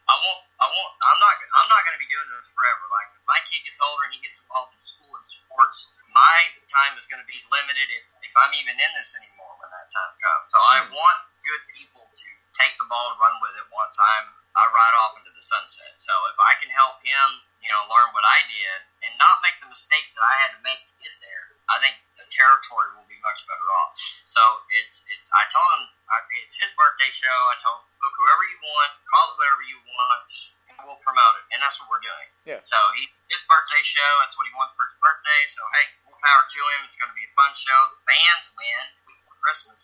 [0.09, 2.83] I won't I won't I'm not I'm not going to be doing this forever.
[2.89, 6.37] Like if my kid gets older and he gets involved in school and sports, my
[6.69, 9.87] time is going to be limited if, if I'm even in this anymore when that
[9.93, 10.45] time comes.
[10.49, 10.93] So I Hmm.
[10.97, 14.95] want good people to take the ball and run with it once I'm I ride
[14.97, 15.93] off into the sunset.
[16.01, 17.27] So if I can help him,
[17.61, 20.61] you know, learn what I did and not make the mistakes that I had to
[20.65, 21.95] make to get there, I think
[22.31, 23.97] territory will be much better off.
[24.25, 27.37] So it's it's I told him I, it's his birthday show.
[27.51, 30.25] I told him book whoever you want, call it whatever you want,
[30.69, 31.45] and we'll promote it.
[31.53, 32.27] And that's what we're doing.
[32.45, 32.61] Yeah.
[32.65, 34.11] So he his birthday show.
[34.23, 35.41] That's what he wants for his birthday.
[35.51, 36.79] So hey, more power to him.
[36.87, 37.79] It's going to be a fun show.
[37.93, 38.83] The fans win.
[39.05, 39.79] Before Christmas,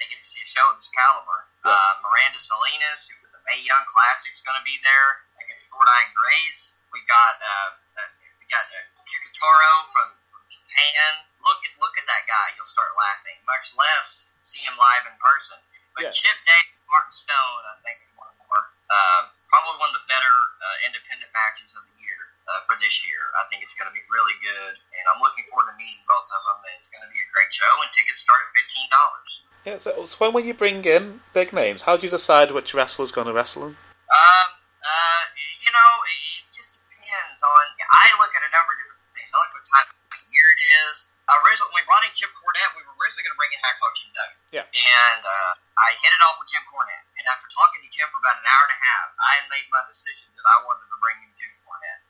[0.00, 1.46] they get to see a show of this caliber.
[1.64, 1.76] Yeah.
[1.76, 5.70] Uh, Miranda Salinas, who with the Mae Young Classic, is going to be there against
[5.70, 6.76] Short Iron Grace.
[6.92, 11.10] We got uh, uh, we got uh, Kikutaro from, from Japan.
[11.44, 12.46] Look at look at that guy.
[12.56, 13.38] You'll start laughing.
[13.44, 15.58] Much less see him live in person.
[15.96, 16.12] But Yeah.
[16.14, 19.96] Chip Day, Martin Stone, I think is one of the more uh, probably one of
[19.98, 23.32] the better uh, independent matches of the year uh, for this year.
[23.38, 26.28] I think it's going to be really good, and I'm looking forward to meeting both
[26.28, 26.58] of them.
[26.68, 29.30] And it's going to be a great show, and tickets start at fifteen dollars.
[29.64, 32.76] Yeah, so, so when, will you bring in big names, how do you decide which
[32.76, 33.74] wrestler's going to wrestle them?
[34.12, 34.48] Um,
[34.84, 35.22] uh,
[35.64, 37.62] you know, it just depends on.
[37.80, 39.32] I look at a number of different things.
[39.32, 41.08] I look at what time of year it is.
[41.24, 43.88] Originally, when we brought in Jim Cornette, we were originally going to bring in Hacksaw
[43.96, 44.40] Jim Duggan.
[44.52, 44.66] Yeah.
[44.68, 47.08] And uh, I hit it off with Jim Cornette.
[47.16, 49.80] And after talking to Jim for about an hour and a half, I made my
[49.88, 52.02] decision that I wanted to bring in Jim Cornette.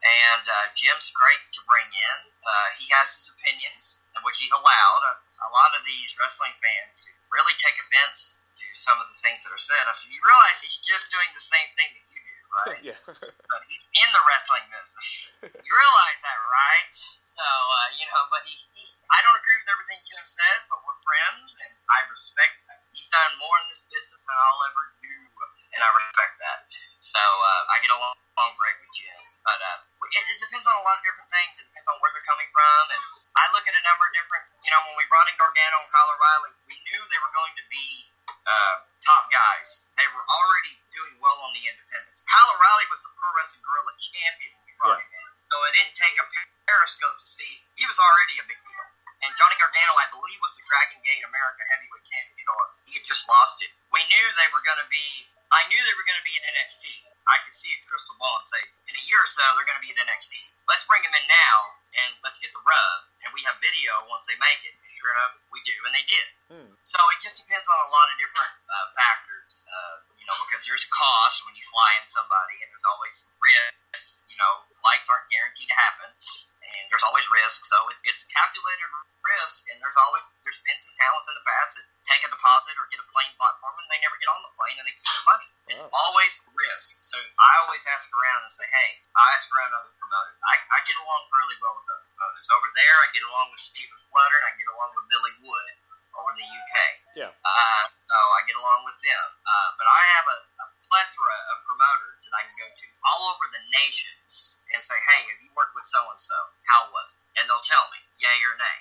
[0.00, 2.16] And uh, Jim's great to bring in.
[2.40, 5.02] Uh, he has his opinions, which he's allowed.
[5.04, 9.18] A, a lot of these wrestling fans to really take offense to some of the
[9.20, 9.84] things that are said.
[9.84, 12.04] I said, you realize he's just doing the same thing that
[12.50, 12.80] right?
[12.92, 13.00] yeah.
[13.06, 15.08] but he's in the wrestling business.
[15.66, 16.88] you realize that, right?
[17.36, 20.82] So, uh, you know, but he, he, I don't agree with everything Jim says, but
[20.84, 22.84] we're friends, and I respect that.
[22.92, 25.16] He's done more in this business than I'll ever do,
[25.72, 26.68] and I respect that.
[27.00, 28.14] So, uh, I get along
[28.56, 29.18] great with Jim.
[29.44, 29.78] But uh,
[30.16, 31.60] it, it depends on a lot of different things.
[31.60, 33.02] It depends on where they're coming from, and
[33.36, 35.90] I look at a number of different, you know, when we brought in Gargano and
[35.92, 38.09] Kyle O'Reilly, we knew they were going to be
[38.46, 38.74] uh,
[39.04, 39.84] top guys.
[39.96, 42.24] They were already doing well on the independents.
[42.24, 44.52] Kyle O'Reilly was the pro wrestling guerrilla champion,
[44.84, 45.00] right?
[45.00, 45.52] yeah.
[45.52, 46.26] so it didn't take a
[46.68, 48.86] periscope to see he was already a big deal.
[49.20, 53.04] And Johnny Gargano, I believe, was the Dragon Gate America Heavyweight Champion, or he had
[53.04, 53.68] just lost it.
[53.92, 55.28] We knew they were going to be.
[55.52, 56.88] I knew they were going to be in NXT.
[57.28, 59.76] I could see a crystal ball and say, in a year or so, they're going
[59.76, 60.32] to be in NXT.
[60.70, 61.56] Let's bring them in now
[62.00, 62.98] and let's get the rub.
[63.26, 64.72] And we have video once they make it.
[65.00, 66.26] Sure enough, we do, and they did.
[66.52, 66.70] Hmm.
[66.84, 70.60] So it just depends on a lot of different uh, factors, uh, you know, because
[70.68, 74.20] there's a cost when you fly in somebody, and there's always risk.
[74.28, 77.64] You know, flights aren't guaranteed to happen, and there's always risk.
[77.64, 78.92] So it's it's calculated
[79.24, 82.76] risk, and there's always there's been some talents in the past that take a deposit
[82.76, 85.16] or get a plane platform, and they never get on the plane, and they keep
[85.16, 85.48] the money.
[85.72, 87.00] It's always risk.
[87.00, 90.36] So I always ask around and say, hey, I ask around other promoters.
[90.44, 92.48] I, I get along fairly well with other promoters.
[92.52, 95.72] Over there, I get along with Stephen Flutter, I get along with Billy Wood
[96.20, 96.76] over in the UK.
[97.16, 97.32] Yeah.
[97.32, 99.26] Uh, so I get along with them.
[99.40, 103.22] Uh, but I have a, a plethora of promoters that I can go to all
[103.32, 104.12] over the nation
[104.76, 106.36] and say, hey, have you worked with so and so?
[106.68, 107.24] How was it?
[107.40, 108.78] And they'll tell me, yay or nay.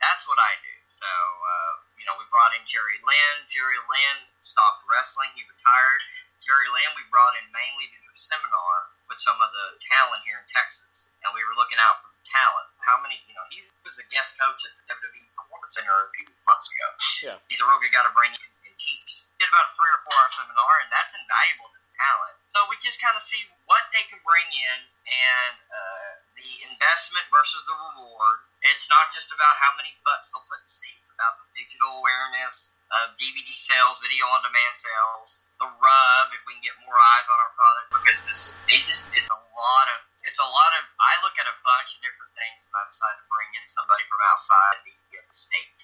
[0.00, 0.74] That's what I do.
[0.88, 3.36] So, uh, you know, we brought in Jerry Lynn.
[3.52, 5.28] Jerry Lynn stopped wrestling.
[5.36, 6.02] He retired.
[6.40, 8.74] Jerry Lynn, we brought in mainly to do a seminar
[9.12, 11.12] with some of the talent here in Texas.
[11.20, 12.68] And we were looking out for talent.
[12.80, 16.10] How many, you know, he was a guest coach at the WWE Performance Center a
[16.14, 16.88] few months ago.
[17.26, 17.36] Yeah.
[17.50, 19.20] He's a real good guy to bring in and teach.
[19.36, 22.36] Did about a three or four hour seminar, and that's invaluable to the talent.
[22.54, 24.78] So we just kind of see what they can bring in
[25.10, 28.36] and uh, the investment versus the reward.
[28.68, 32.00] It's not just about how many butts they'll put in seats, it's about the digital
[32.00, 36.98] awareness of DVD sales, video on demand sales, the rub, if we can get more
[36.98, 40.70] eyes on our product, because this, it just, it's a lot of, it's a lot
[40.78, 43.64] of, I look at a bunch of different things when I decide to bring in
[43.68, 45.78] somebody from outside the, uh, the state.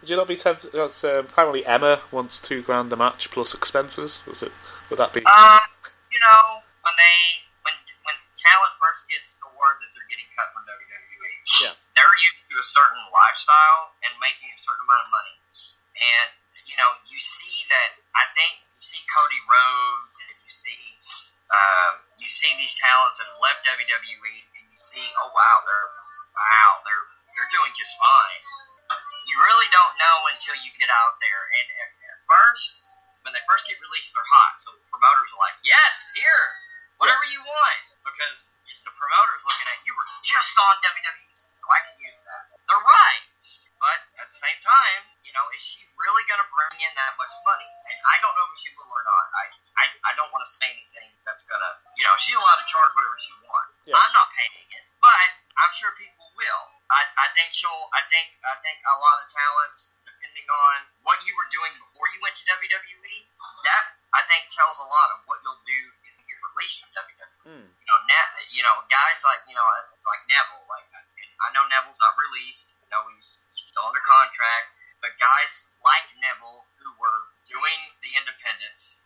[0.00, 0.72] Would you not be tempted?
[0.74, 4.20] uh, Um, apparently, Emma wants two grand a match plus expenses.
[4.24, 4.52] Was it?
[4.88, 5.20] Would that be?
[5.28, 5.60] Um,
[6.08, 7.18] you know, when they
[7.68, 7.76] when
[8.08, 11.76] when talent first gets the word that they're getting cut from WWE, Yeah.
[11.94, 15.36] they're used to a certain lifestyle and making a certain amount of money.
[16.00, 16.28] And
[16.64, 18.00] you know, you see that.
[18.16, 20.09] I think you see Cody Rhodes, and
[21.50, 21.92] um,
[22.22, 25.90] you see these talents and left WWE, and you see, oh wow, they're
[26.34, 28.42] wow, they're they're doing just fine.
[29.26, 31.42] You really don't know until you get out there.
[31.54, 32.82] And at, at first,
[33.22, 34.58] when they first get released, they're hot.
[34.58, 36.44] So promoters are like, yes, here,
[36.98, 37.80] whatever you want.
[38.02, 38.50] Because
[38.86, 42.42] the promoters looking at you were just on WWE, so I can use that.
[42.66, 43.24] They're right.
[43.78, 47.14] But at the same time, you know, is she really going to bring in that
[47.14, 47.70] much money?
[47.86, 49.26] And I don't know if she will or not.
[49.30, 49.44] I
[49.78, 52.66] I, I don't want to say anything that's going to, you know, she's allowed to
[52.66, 53.78] charge whatever she wants.
[53.86, 53.94] Yeah.
[53.94, 55.14] I'm not paying it, but
[55.54, 56.62] I'm sure people will.
[56.90, 57.86] I, I think she'll.
[57.94, 60.76] I think I think a lot of talents, depending on
[61.06, 63.14] what you were doing before you went to WWE,
[63.70, 66.90] that I think tells a lot of what you'll do if you get released from
[66.98, 67.30] WWE.
[67.46, 67.66] Hmm.
[67.70, 69.64] You know, ne- you know, guys like you know,
[70.02, 70.66] like Neville.
[70.66, 72.74] Like I know Neville's not released.
[72.82, 74.79] You know, he's still under contract.
[75.00, 79.00] But guys like Neville who were doing the independents,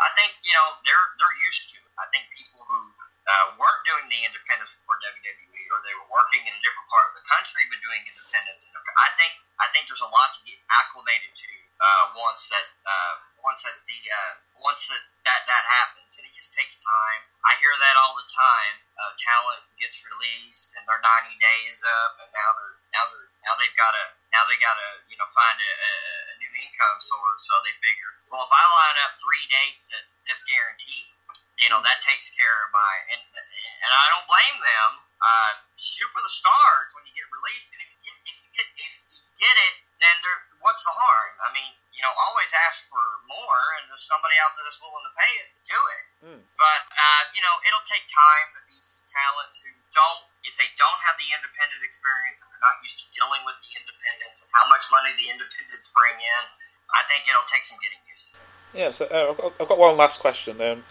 [0.00, 1.92] I think you know they're they're used to it.
[2.00, 2.80] I think people who
[3.28, 7.12] uh, weren't doing the independents before WWE, or they were working in a different part
[7.12, 8.66] of the country but doing independents.
[8.72, 11.50] I think I think there's a lot to get acclimated to
[11.82, 14.32] uh, once that uh, once that the uh,
[14.62, 17.20] once that, that that happens, and it just takes time.
[17.42, 18.74] I hear that all the time.
[18.96, 23.54] Uh, talent gets released, and their 90 days up, and now they're now they're now
[23.58, 24.04] they've got to
[24.52, 25.92] they got to you know find a, a,
[26.28, 27.48] a new income source.
[27.48, 31.08] So they figure, well, if I line up three dates at this guarantee,
[31.64, 34.90] you know that takes care of my and and I don't blame them.
[35.22, 38.50] Uh, shoot for the stars when you get released, and if you get if you
[38.52, 39.74] get, if you get it,
[40.04, 41.32] then there, what's the harm?
[41.46, 45.06] I mean, you know, always ask for more, and there's somebody out there that's willing
[45.06, 46.04] to pay it, do it.
[46.28, 46.40] Hmm.
[46.58, 51.00] But uh, you know, it'll take time for these talents who don't, if they don't
[51.04, 54.64] have the independent experience, and they're not used to dealing with the independents and how
[54.72, 56.42] much money the independents bring in.
[56.92, 58.40] I think it'll take some getting used to.
[58.74, 58.90] Yeah.
[58.90, 60.60] So uh, I've, got, one last question.
[60.60, 60.84] Um,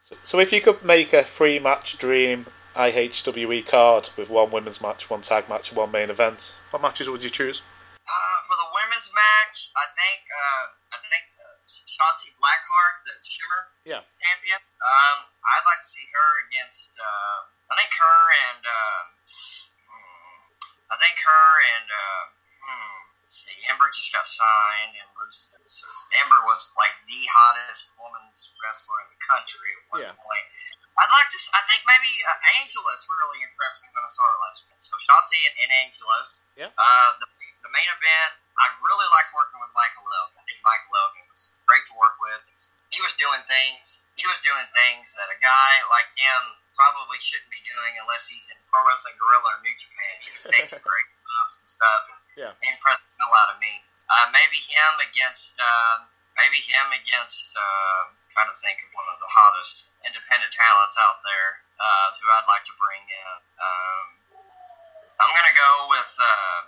[0.00, 4.80] so, so if you could make a free match dream IHWE card with one women's
[4.80, 7.62] match, one tag match, one main event, what matches would you choose?
[8.06, 10.64] Uh, for the women's match, I think uh,
[10.94, 14.02] I think uh, Shotzi Blackheart, the Shimmer Yeah.
[14.22, 14.60] champion.
[14.62, 16.94] Um, I'd like to see her against.
[16.96, 18.62] Uh, I think her and.
[18.64, 19.00] Uh,
[19.84, 20.38] hmm,
[20.88, 21.88] I think her and.
[21.92, 22.22] Uh,
[22.64, 22.98] hmm,
[23.28, 25.52] let's see, Amber just got signed, and Bruce.
[25.68, 25.84] So
[26.16, 30.16] Amber was like the hottest women's wrestler in the country at one Yeah.
[30.16, 30.46] point.
[30.96, 31.38] I'd like to.
[31.54, 34.80] I think maybe uh, Angelus really impressed me when I saw her last week.
[34.80, 36.40] So Shotzi and, and Angelus.
[36.56, 36.72] Yeah.
[36.74, 37.28] Uh, the,
[37.62, 40.40] the main event, I really like working with Michael Logan.
[40.40, 42.42] I think Michael Logan was great to work with.
[42.90, 44.02] He was doing things.
[44.18, 46.42] He was doing things that a guy like him
[46.74, 50.14] probably shouldn't be doing unless he's in Pro Wrestling Guerrilla or New Japan.
[50.24, 52.02] He was taking great bumps and stuff.
[52.10, 52.52] And Yeah.
[52.58, 53.84] He impressed hell out of me.
[54.08, 56.08] Uh, maybe him against, um,
[56.40, 61.20] maybe him against, uh, trying to think of one of the hottest independent talents out
[61.20, 63.36] there uh, who I'd like to bring in.
[63.60, 64.06] Um,
[65.20, 66.12] I'm gonna go with.
[66.16, 66.58] Uh,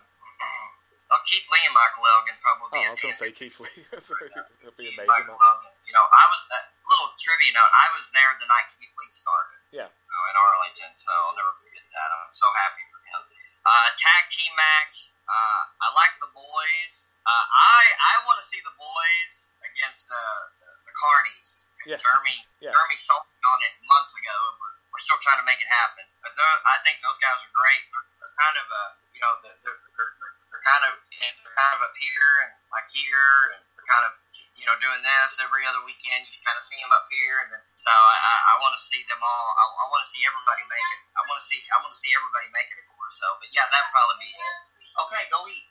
[1.08, 2.76] well, Keith Lee and Michael Elgin probably.
[2.76, 3.70] Oh, I was going to say Keith Lee.
[3.94, 5.06] it'll be Keith, amazing.
[5.06, 5.38] Michael.
[5.38, 5.70] Elgin.
[5.86, 7.70] You know, I was a little trivia note.
[7.70, 9.58] I was there the night Keith Lee started.
[9.70, 9.86] Yeah.
[9.86, 12.08] You know, in Arlington, so I'll never forget that.
[12.10, 13.22] I'm so happy for him.
[13.62, 15.14] Uh, tag team match.
[15.30, 16.94] Uh, I like the boys.
[17.22, 21.70] Uh, I I want to see the boys against uh, the the Carnies.
[21.86, 21.96] Yeah.
[22.02, 22.76] Jeremy Yeah.
[22.76, 26.04] Jeremy sold on it months ago, and we're, we're still trying to make it happen.
[26.20, 27.80] But I think those guys are great.
[27.88, 28.82] They're, they're kind of a
[29.16, 30.12] you know they're, they're, they're,
[30.52, 34.12] they're kind of they're kind of up here and like here, and they're kind of
[34.58, 36.26] you know doing this every other weekend.
[36.28, 38.76] You can kind of see them up here, and then so I I, I want
[38.76, 39.46] to see them all.
[39.56, 41.00] I, I want to see everybody make it.
[41.16, 43.14] I want to see I want to see everybody make it quarter.
[43.16, 44.56] So, but yeah, that'd probably be it.
[44.98, 45.70] Okay, go eat.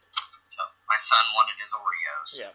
[0.49, 2.36] So my son wanted his Oreos.
[2.36, 2.51] Yeah.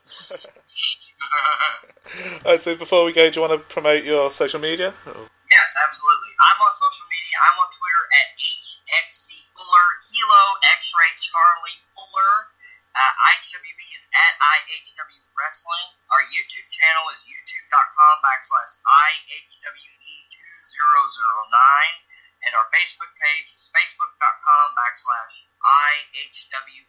[2.44, 4.92] Alright, so before we go, do you want to promote your social media?
[5.06, 5.28] Oh.
[5.48, 6.34] Yes, absolutely.
[6.42, 7.38] I'm on social media.
[7.46, 10.44] I'm on Twitter at HXC Fuller, Hilo
[10.82, 12.50] X-Ray Charlie Fuller.
[12.94, 15.88] Uh, IHWE is at IHW Wrestling.
[16.10, 21.58] Our YouTube channel is youtube.com backslash IHWE2009.
[22.44, 26.84] And our Facebook page is facebook.com backslash IHWETX,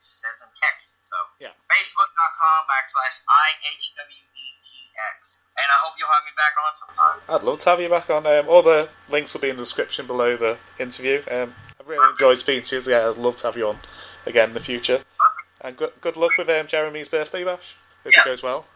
[0.00, 0.96] as in Texas.
[1.10, 1.52] So Yeah.
[1.70, 5.38] facebook.com backslash IHWETX.
[5.56, 7.20] And I hope you'll have me back on sometime.
[7.28, 8.26] I'd love to have you back on.
[8.26, 11.22] Um, all the links will be in the description below the interview.
[11.30, 12.80] Um, I've really enjoyed speaking to you.
[12.80, 13.80] so Yeah, I'd love to have you on
[14.26, 14.98] again in the future.
[14.98, 15.48] Perfect.
[15.60, 17.76] And good, good luck with um, Jeremy's birthday bash.
[18.04, 18.24] Hope Yes.
[18.24, 18.66] it goes well.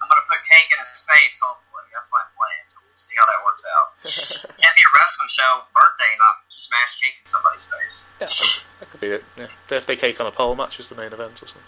[0.00, 1.82] I'm gonna put cake in his face, hopefully.
[1.94, 3.87] That's my plan, so we'll see how that works out.
[4.58, 8.04] Can't be a wrestling show birthday and not smash cake in somebody's face.
[8.20, 8.32] Yeah,
[8.80, 9.24] that could be it.
[9.36, 9.48] Yeah.
[9.68, 11.62] Birthday cake on a pole match is the main event or something.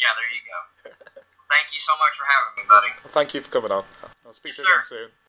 [0.00, 0.58] Yeah, there you go.
[1.48, 2.88] Thank you so much for having me, buddy.
[3.04, 3.84] Well, thank you for coming on.
[4.24, 5.08] I'll speak to Yes, you again soon.